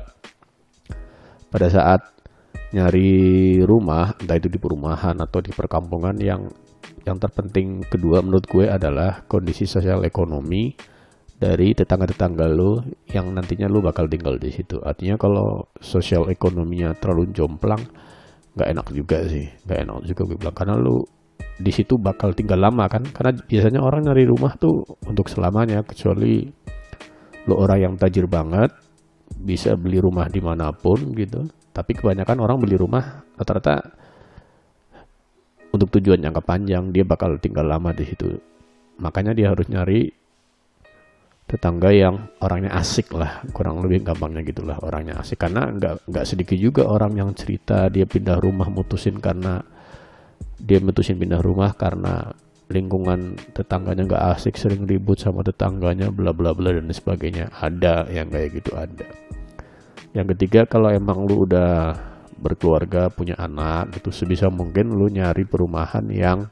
pada 1.52 1.68
saat 1.72 2.02
nyari 2.76 3.62
rumah 3.64 4.16
entah 4.20 4.36
itu 4.36 4.52
di 4.52 4.60
perumahan 4.60 5.16
atau 5.24 5.40
di 5.40 5.56
perkampungan 5.56 6.20
yang 6.20 6.52
yang 7.06 7.22
terpenting 7.22 7.86
kedua 7.86 8.20
menurut 8.26 8.50
gue 8.50 8.66
adalah 8.66 9.24
kondisi 9.30 9.70
sosial 9.70 10.04
ekonomi 10.04 10.74
dari 11.36 11.76
tetangga-tetangga 11.76 12.48
lo 12.48 12.80
yang 13.12 13.32
nantinya 13.36 13.68
lo 13.68 13.84
bakal 13.84 14.08
tinggal 14.08 14.40
di 14.40 14.52
situ. 14.52 14.80
Artinya 14.80 15.20
kalau 15.20 15.68
sosial 15.84 16.32
ekonominya 16.32 16.96
terlalu 16.96 17.32
jomplang, 17.36 17.84
nggak 18.56 18.70
enak 18.72 18.88
juga 18.96 19.28
sih, 19.28 19.46
nggak 19.68 19.80
enak 19.84 19.98
juga 20.08 20.22
gue 20.32 20.38
bilang 20.40 20.56
karena 20.56 20.76
lo 20.80 21.06
di 21.56 21.72
situ 21.72 22.00
bakal 22.00 22.32
tinggal 22.32 22.60
lama 22.64 22.88
kan. 22.88 23.04
Karena 23.04 23.36
biasanya 23.36 23.84
orang 23.84 24.08
nyari 24.08 24.24
rumah 24.24 24.56
tuh 24.56 24.84
untuk 25.08 25.28
selamanya 25.28 25.84
kecuali 25.84 26.48
lo 27.46 27.62
orang 27.62 27.80
yang 27.80 27.94
tajir 28.00 28.26
banget 28.26 28.74
bisa 29.38 29.78
beli 29.78 30.02
rumah 30.02 30.26
di 30.30 30.42
mana 30.42 30.74
pun 30.74 31.14
gitu 31.14 31.46
tapi 31.76 31.94
kebanyakan 31.94 32.42
orang 32.42 32.58
beli 32.58 32.80
rumah 32.80 33.26
rata-rata 33.38 33.84
untuk 35.76 35.92
tujuan 36.00 36.24
jangka 36.24 36.42
panjang 36.42 36.90
dia 36.90 37.04
bakal 37.04 37.36
tinggal 37.38 37.68
lama 37.68 37.92
di 37.92 38.08
situ 38.08 38.40
makanya 38.98 39.36
dia 39.36 39.52
harus 39.52 39.68
nyari 39.68 40.08
tetangga 41.46 41.94
yang 41.94 42.34
orangnya 42.42 42.74
asik 42.74 43.14
lah 43.14 43.46
kurang 43.54 43.78
lebih 43.86 44.02
gampangnya 44.02 44.42
gitulah 44.42 44.82
orangnya 44.82 45.22
asik. 45.22 45.46
Karena 45.46 45.70
nggak 45.70 46.10
nggak 46.10 46.26
sedikit 46.26 46.58
juga 46.58 46.90
orang 46.90 47.14
yang 47.14 47.30
cerita 47.38 47.86
dia 47.94 48.10
pindah 48.10 48.42
rumah 48.42 48.66
mutusin 48.68 49.22
karena 49.22 49.62
dia 50.58 50.82
mutusin 50.82 51.22
pindah 51.22 51.46
rumah 51.46 51.78
karena 51.78 52.34
lingkungan 52.66 53.38
tetangganya 53.54 54.10
nggak 54.10 54.26
asik 54.34 54.58
sering 54.58 54.90
ribut 54.90 55.22
sama 55.22 55.46
tetangganya 55.46 56.10
bla 56.10 56.34
bla 56.34 56.58
bla 56.58 56.74
dan 56.74 56.90
sebagainya. 56.90 57.54
Ada 57.54 58.10
yang 58.10 58.34
kayak 58.34 58.50
gitu 58.58 58.74
ada. 58.74 59.06
Yang 60.18 60.34
ketiga 60.34 60.66
kalau 60.66 60.90
emang 60.90 61.30
lu 61.30 61.46
udah 61.46 61.94
berkeluarga 62.36 63.14
punya 63.14 63.38
anak 63.38 63.96
gitu 64.02 64.10
sebisa 64.10 64.50
mungkin 64.50 64.98
lu 64.98 65.08
nyari 65.08 65.46
perumahan 65.46 66.04
yang 66.10 66.50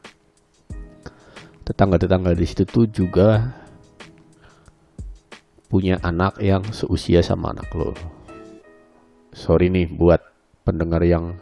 tetangga-tetangga 1.63 2.35
di 2.35 2.45
situ 2.45 2.63
tuh 2.67 2.85
juga 2.91 3.62
punya 5.73 5.97
anak 6.05 6.37
yang 6.37 6.61
seusia 6.69 7.25
sama 7.25 7.49
anak 7.49 7.65
lo. 7.73 7.97
Sorry 9.33 9.73
nih 9.73 9.89
buat 9.89 10.21
pendengar 10.61 11.01
yang 11.01 11.33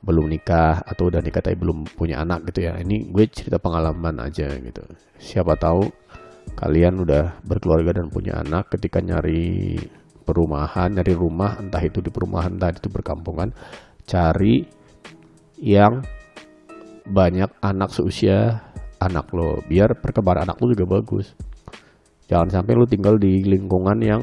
belum 0.00 0.32
nikah 0.32 0.80
atau 0.88 1.12
udah 1.12 1.20
nikah 1.20 1.44
tapi 1.44 1.60
belum 1.60 1.84
punya 2.00 2.24
anak 2.24 2.48
gitu 2.48 2.64
ya. 2.64 2.80
Ini 2.80 3.12
gue 3.12 3.28
cerita 3.28 3.60
pengalaman 3.60 4.24
aja 4.24 4.48
gitu. 4.56 4.80
Siapa 5.20 5.52
tahu 5.60 5.84
kalian 6.56 7.04
udah 7.04 7.44
berkeluarga 7.44 8.00
dan 8.00 8.08
punya 8.08 8.40
anak 8.40 8.72
ketika 8.72 9.04
nyari 9.04 9.76
perumahan, 10.24 10.96
nyari 10.96 11.12
rumah, 11.12 11.60
entah 11.60 11.84
itu 11.84 12.00
di 12.00 12.08
perumahan, 12.08 12.56
entah 12.56 12.72
itu 12.72 12.88
berkampungan, 12.88 13.52
cari 14.08 14.64
yang 15.60 16.00
banyak 17.04 17.52
anak 17.60 17.92
seusia 17.92 18.64
anak 18.96 19.28
lo, 19.36 19.60
biar 19.68 19.92
perkembangan 20.00 20.48
anak 20.48 20.56
lo 20.64 20.72
juga 20.72 20.88
bagus 20.88 21.36
jangan 22.30 22.48
sampai 22.50 22.72
lu 22.76 22.86
tinggal 22.88 23.16
di 23.20 23.44
lingkungan 23.44 23.98
yang 24.00 24.22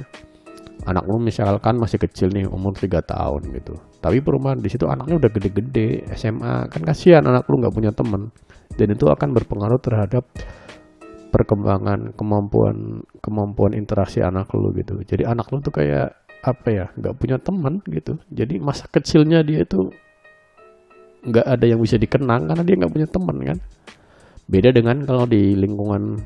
anak 0.85 1.05
lu 1.05 1.21
misalkan 1.21 1.77
masih 1.77 2.01
kecil 2.01 2.33
nih 2.33 2.49
umur 2.49 2.73
3 2.73 2.89
tahun 3.05 3.41
gitu. 3.53 3.77
Tapi 4.01 4.17
perumahan 4.17 4.57
di 4.57 4.69
situ 4.69 4.89
anaknya 4.89 5.21
udah 5.21 5.29
gede-gede 5.29 6.09
SMA 6.17 6.65
kan 6.73 6.81
kasihan 6.81 7.21
anak 7.21 7.45
lu 7.45 7.61
nggak 7.61 7.73
punya 7.73 7.91
temen 7.93 8.33
dan 8.73 8.87
itu 8.89 9.05
akan 9.05 9.29
berpengaruh 9.37 9.77
terhadap 9.77 10.25
perkembangan 11.31 12.11
kemampuan 12.17 13.05
kemampuan 13.21 13.77
interaksi 13.77 14.25
anak 14.25 14.49
lu 14.57 14.73
gitu. 14.73 14.97
Jadi 15.05 15.23
anak 15.23 15.47
lu 15.53 15.61
tuh 15.61 15.73
kayak 15.73 16.17
apa 16.41 16.67
ya 16.73 16.85
nggak 16.97 17.15
punya 17.21 17.37
teman 17.37 17.77
gitu. 17.85 18.17
Jadi 18.33 18.57
masa 18.57 18.89
kecilnya 18.89 19.45
dia 19.45 19.61
itu 19.61 19.93
nggak 21.21 21.45
ada 21.45 21.65
yang 21.69 21.77
bisa 21.77 22.01
dikenang 22.01 22.49
karena 22.49 22.63
dia 22.65 22.75
nggak 22.81 22.93
punya 22.93 23.07
teman 23.07 23.37
kan? 23.45 23.57
Beda 24.49 24.73
dengan 24.73 25.05
kalau 25.05 25.29
di 25.29 25.53
lingkungan 25.53 26.17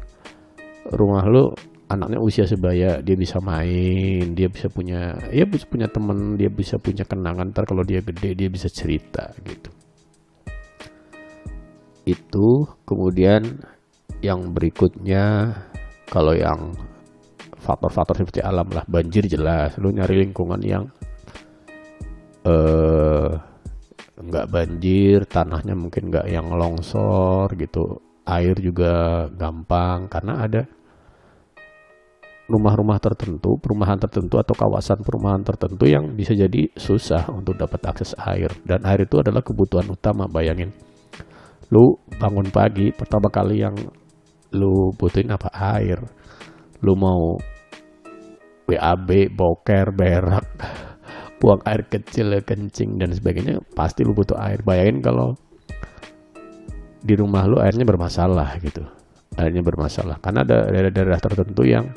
rumah 0.93 1.25
lu 1.25 1.49
anaknya 1.85 2.17
usia 2.17 2.45
sebaya 2.49 2.97
dia 3.01 3.13
bisa 3.13 3.37
main 3.41 4.33
dia 4.33 4.49
bisa 4.49 4.65
punya 4.69 5.13
ya 5.29 5.45
bisa 5.45 5.69
punya 5.69 5.85
temen 5.85 6.33
dia 6.33 6.49
bisa 6.49 6.81
punya 6.81 7.05
kenangan 7.05 7.53
ntar 7.53 7.69
kalau 7.69 7.85
dia 7.85 8.01
gede 8.01 8.33
dia 8.33 8.49
bisa 8.49 8.69
cerita 8.69 9.29
gitu. 9.45 9.69
Itu 12.05 12.69
kemudian 12.85 13.61
yang 14.21 14.53
berikutnya 14.53 15.53
kalau 16.09 16.33
yang 16.37 16.73
faktor-faktor 17.57 18.21
seperti 18.21 18.41
alam 18.45 18.69
lah 18.69 18.85
banjir 18.85 19.25
jelas 19.25 19.73
lu 19.81 19.89
nyari 19.89 20.25
lingkungan 20.25 20.61
yang 20.61 20.85
eh 22.45 23.29
nggak 24.15 24.47
banjir 24.49 25.25
tanahnya 25.29 25.73
mungkin 25.77 26.09
nggak 26.09 26.29
yang 26.29 26.49
longsor 26.49 27.49
gitu. 27.57 28.01
Air 28.25 28.57
juga 28.57 29.25
gampang 29.37 30.09
karena 30.09 30.49
ada 30.49 30.65
rumah-rumah 32.45 33.01
tertentu, 33.01 33.57
perumahan 33.57 33.97
tertentu 33.97 34.37
atau 34.37 34.53
kawasan 34.53 35.01
perumahan 35.01 35.41
tertentu 35.41 35.89
yang 35.89 36.13
bisa 36.13 36.37
jadi 36.37 36.69
susah 36.77 37.25
untuk 37.33 37.57
dapat 37.57 37.81
akses 37.89 38.13
air. 38.21 38.53
Dan 38.61 38.85
air 38.85 39.09
itu 39.09 39.17
adalah 39.17 39.41
kebutuhan 39.41 39.89
utama 39.89 40.29
bayangin. 40.29 40.69
Lu 41.73 41.97
bangun 42.21 42.53
pagi 42.53 42.93
pertama 42.93 43.33
kali 43.33 43.65
yang 43.65 43.73
lu 44.53 44.93
butuhin 44.93 45.33
apa? 45.33 45.49
Air. 45.81 46.05
Lu 46.85 46.93
mau 46.93 47.33
BAB, 48.69 49.33
boker, 49.33 49.89
berak 49.93 50.45
buang 51.41 51.61
air 51.65 51.81
kecil, 51.89 52.29
kencing 52.45 53.01
dan 53.01 53.09
sebagainya 53.09 53.57
pasti 53.73 54.05
lu 54.05 54.13
butuh 54.13 54.37
air. 54.37 54.61
Bayangin 54.61 55.01
kalau 55.01 55.33
di 57.01 57.13
rumah 57.17 57.49
lu 57.49 57.57
airnya 57.57 57.89
bermasalah 57.89 58.61
gitu. 58.61 58.85
Airnya 59.33 59.65
bermasalah. 59.65 60.21
Karena 60.21 60.45
ada 60.45 60.69
daerah-daerah 60.69 61.17
tertentu 61.17 61.65
yang 61.65 61.89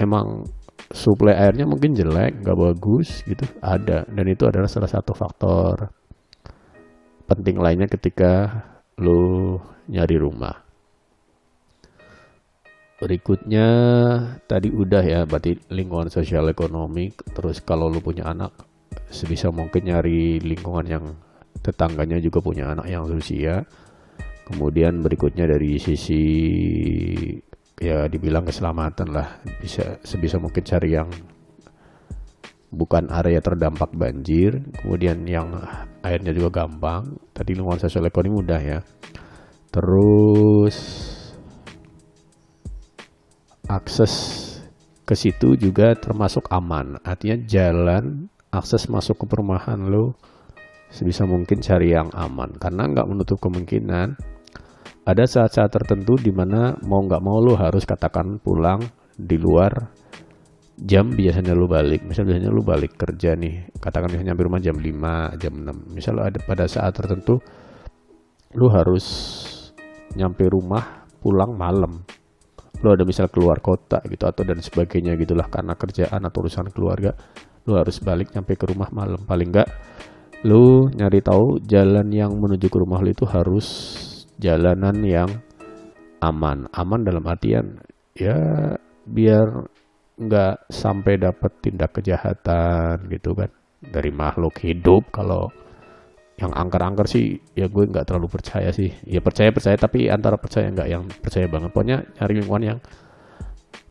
emang 0.00 0.48
suplai 0.90 1.36
airnya 1.36 1.68
mungkin 1.68 1.92
jelek 1.92 2.40
nggak 2.40 2.58
bagus 2.58 3.22
gitu. 3.28 3.44
Ada 3.60 4.08
dan 4.08 4.26
itu 4.26 4.48
adalah 4.48 4.66
salah 4.66 4.88
satu 4.90 5.12
faktor 5.12 5.92
penting 7.30 7.62
lainnya 7.62 7.86
ketika 7.86 8.50
lu 8.98 9.54
nyari 9.86 10.16
rumah. 10.18 10.66
Berikutnya 13.00 13.66
tadi 14.44 14.68
udah 14.68 15.00
ya 15.00 15.20
berarti 15.24 15.56
lingkungan 15.72 16.12
sosial 16.12 16.50
ekonomi 16.52 17.08
terus 17.32 17.64
kalau 17.64 17.88
lu 17.88 18.02
punya 18.02 18.28
anak 18.28 18.52
sebisa 19.08 19.48
mungkin 19.48 19.88
nyari 19.88 20.42
lingkungan 20.42 20.86
yang 20.90 21.04
tetangganya 21.64 22.20
juga 22.20 22.44
punya 22.44 22.72
anak 22.72 22.88
yang 22.88 23.06
usia 23.08 23.64
kemudian 24.50 25.00
berikutnya 25.00 25.46
dari 25.46 25.78
sisi 25.78 26.24
ya 27.80 28.06
dibilang 28.06 28.44
keselamatan 28.44 29.08
lah. 29.10 29.40
Bisa 29.58 29.98
sebisa 30.04 30.36
mungkin 30.36 30.62
cari 30.62 30.94
yang 30.94 31.08
bukan 32.70 33.10
area 33.10 33.42
terdampak 33.42 33.90
banjir 33.98 34.62
kemudian 34.78 35.26
yang 35.26 35.50
airnya 36.04 36.30
juga 36.36 36.62
gampang. 36.62 37.16
Tadi 37.32 37.56
lingkungan 37.56 37.80
sosial 37.80 38.06
ekonomi 38.06 38.44
mudah 38.44 38.60
ya. 38.60 38.78
Terus 39.72 40.76
akses 43.66 44.12
ke 45.08 45.14
situ 45.18 45.58
juga 45.58 45.96
termasuk 45.96 46.46
aman. 46.52 47.00
Artinya 47.02 47.40
jalan 47.48 48.28
akses 48.52 48.86
masuk 48.86 49.22
ke 49.22 49.24
perumahan 49.26 49.78
lo 49.88 50.14
sebisa 50.90 51.22
mungkin 51.24 51.62
cari 51.62 51.94
yang 51.94 52.10
aman. 52.14 52.54
Karena 52.58 52.86
nggak 52.90 53.08
menutup 53.08 53.38
kemungkinan 53.38 54.14
ada 55.04 55.24
saat-saat 55.24 55.72
tertentu 55.72 56.20
di 56.20 56.28
mana 56.28 56.76
mau 56.84 57.00
nggak 57.00 57.22
mau 57.24 57.40
lo 57.40 57.56
harus 57.56 57.88
katakan 57.88 58.36
pulang 58.36 58.84
di 59.16 59.40
luar 59.40 59.72
jam 60.80 61.12
biasanya 61.12 61.56
lo 61.56 61.68
balik. 61.68 62.04
Misal 62.04 62.28
biasanya 62.28 62.52
lo 62.52 62.60
balik 62.60 62.96
kerja 62.96 63.36
nih 63.36 63.72
katakan 63.80 64.12
misalnya 64.12 64.32
nyampe 64.32 64.42
rumah 64.44 64.60
jam 64.60 64.76
5 64.76 65.40
jam 65.40 65.54
6 65.56 65.96
misal 65.96 66.14
ada 66.20 66.38
pada 66.40 66.64
saat 66.68 66.92
tertentu 66.96 67.40
lo 68.56 68.66
harus 68.72 69.04
nyampe 70.16 70.44
rumah 70.48 71.08
pulang 71.20 71.56
malam. 71.56 72.04
Lo 72.80 72.96
ada 72.96 73.04
misal 73.04 73.28
keluar 73.28 73.60
kota 73.60 74.00
gitu 74.08 74.24
atau 74.24 74.40
dan 74.44 74.64
sebagainya 74.64 75.16
gitulah 75.20 75.48
karena 75.52 75.76
kerjaan 75.76 76.24
atau 76.24 76.44
urusan 76.44 76.72
keluarga 76.72 77.12
lo 77.68 77.76
harus 77.76 78.00
balik 78.00 78.32
nyampe 78.32 78.56
ke 78.56 78.68
rumah 78.68 78.88
malam. 78.92 79.20
Paling 79.24 79.48
enggak 79.52 79.68
lu 80.40 80.88
nyari 80.88 81.20
tahu 81.20 81.60
jalan 81.68 82.08
yang 82.08 82.32
menuju 82.32 82.72
ke 82.72 82.78
rumah 82.80 83.04
lu 83.04 83.12
itu 83.12 83.28
harus 83.28 83.68
jalanan 84.40 84.96
yang 85.04 85.30
aman. 86.24 86.66
Aman 86.72 87.04
dalam 87.04 87.22
artian 87.28 87.76
ya 88.16 88.36
biar 89.04 89.68
nggak 90.20 90.68
sampai 90.68 91.20
dapat 91.20 91.52
tindak 91.60 91.92
kejahatan 92.00 93.06
gitu 93.12 93.36
kan. 93.36 93.52
Dari 93.80 94.12
makhluk 94.12 94.60
hidup 94.60 95.08
kalau 95.12 95.48
yang 96.40 96.56
angker-angker 96.56 97.04
sih 97.04 97.36
ya 97.52 97.68
gue 97.68 97.84
nggak 97.84 98.08
terlalu 98.08 98.28
percaya 98.32 98.72
sih. 98.72 98.88
Ya 99.04 99.20
percaya 99.20 99.52
percaya 99.52 99.76
tapi 99.76 100.08
antara 100.08 100.40
percaya 100.40 100.72
nggak 100.72 100.88
yang 100.88 101.04
percaya 101.20 101.46
banget. 101.48 101.70
Pokoknya 101.72 101.98
nyari 102.16 102.32
lingkungan 102.40 102.64
yang 102.64 102.78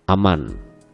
aman. 0.10 0.50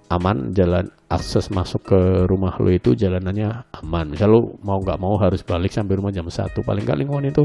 Aman 0.06 0.54
jalan 0.54 0.86
akses 1.10 1.50
masuk 1.50 1.82
ke 1.90 2.00
rumah 2.30 2.54
lo 2.62 2.70
itu 2.70 2.94
jalanannya 2.94 3.74
aman. 3.82 4.06
Misal 4.14 4.32
lo 4.32 4.60
mau 4.62 4.78
nggak 4.78 5.00
mau 5.02 5.18
harus 5.18 5.42
balik 5.42 5.74
sampai 5.74 5.98
rumah 5.98 6.14
jam 6.14 6.28
satu. 6.30 6.62
Paling 6.62 6.86
nggak 6.86 7.00
lingkungan 7.04 7.26
itu 7.32 7.44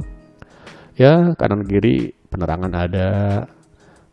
ya 0.96 1.34
kanan 1.38 1.66
kiri 1.66 2.14
penerangan 2.30 2.72
ada 2.74 3.08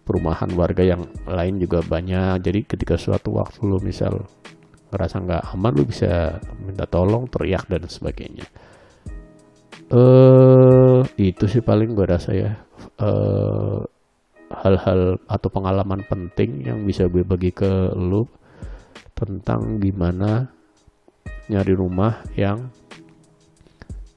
perumahan 0.08 0.48
warga 0.56 0.84
yang 0.88 1.04
lain 1.28 1.60
juga 1.60 1.84
banyak. 1.84 2.40
Jadi 2.40 2.60
ketika 2.64 2.96
suatu 2.96 3.36
waktu 3.36 3.60
lo 3.68 3.78
misal 3.84 4.24
ngerasa 4.88 5.16
nggak 5.20 5.44
aman 5.52 5.74
lo 5.76 5.84
bisa 5.84 6.40
minta 6.64 6.88
tolong 6.88 7.28
teriak 7.28 7.68
dan 7.68 7.84
sebagainya. 7.86 8.48
Eh 9.88 9.96
uh, 9.96 11.00
itu 11.20 11.46
sih 11.48 11.60
paling 11.60 11.92
gue 11.92 12.08
rasa 12.08 12.32
ya. 12.32 12.52
Uh, 12.98 13.84
hal-hal 14.48 15.20
atau 15.28 15.50
pengalaman 15.52 16.02
penting 16.08 16.64
yang 16.64 16.88
bisa 16.88 17.06
gue 17.12 17.22
bagi 17.28 17.52
ke 17.52 17.92
lu 18.00 18.24
tentang 19.12 19.76
gimana 19.84 20.48
nyari 21.52 21.74
rumah 21.76 22.24
yang 22.40 22.72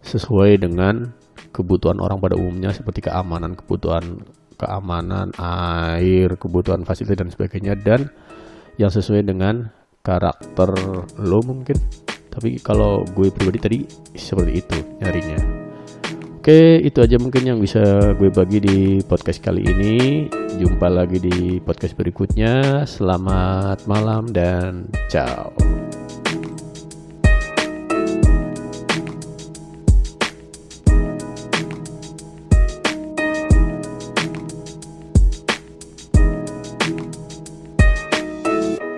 sesuai 0.06 0.62
dengan 0.62 1.10
kebutuhan 1.50 1.98
orang 1.98 2.22
pada 2.22 2.38
umumnya 2.38 2.70
seperti 2.74 3.06
keamanan, 3.06 3.58
kebutuhan 3.58 4.22
keamanan 4.60 5.32
air 5.40 6.36
kebutuhan 6.36 6.84
fasilitas 6.84 7.16
dan 7.16 7.30
sebagainya 7.32 7.72
dan 7.80 8.12
yang 8.76 8.92
sesuai 8.92 9.24
dengan 9.24 9.72
karakter 10.04 10.76
lo 11.16 11.40
mungkin 11.40 11.80
tapi 12.28 12.60
kalau 12.60 13.02
gue 13.16 13.32
pribadi 13.32 13.58
tadi 13.58 13.78
seperti 14.12 14.52
itu 14.60 14.78
nyarinya 15.00 15.40
Oke, 16.40 16.80
itu 16.80 17.04
aja 17.04 17.20
mungkin 17.20 17.44
yang 17.44 17.60
bisa 17.60 18.16
gue 18.16 18.32
bagi 18.32 18.64
di 18.64 19.04
podcast 19.04 19.44
kali 19.44 19.60
ini. 19.60 20.24
Jumpa 20.56 20.88
lagi 20.88 21.20
di 21.20 21.60
podcast 21.60 21.92
berikutnya. 21.92 22.88
Selamat 22.88 23.84
malam 23.84 24.24
dan 24.32 24.88
ciao. 25.12 25.52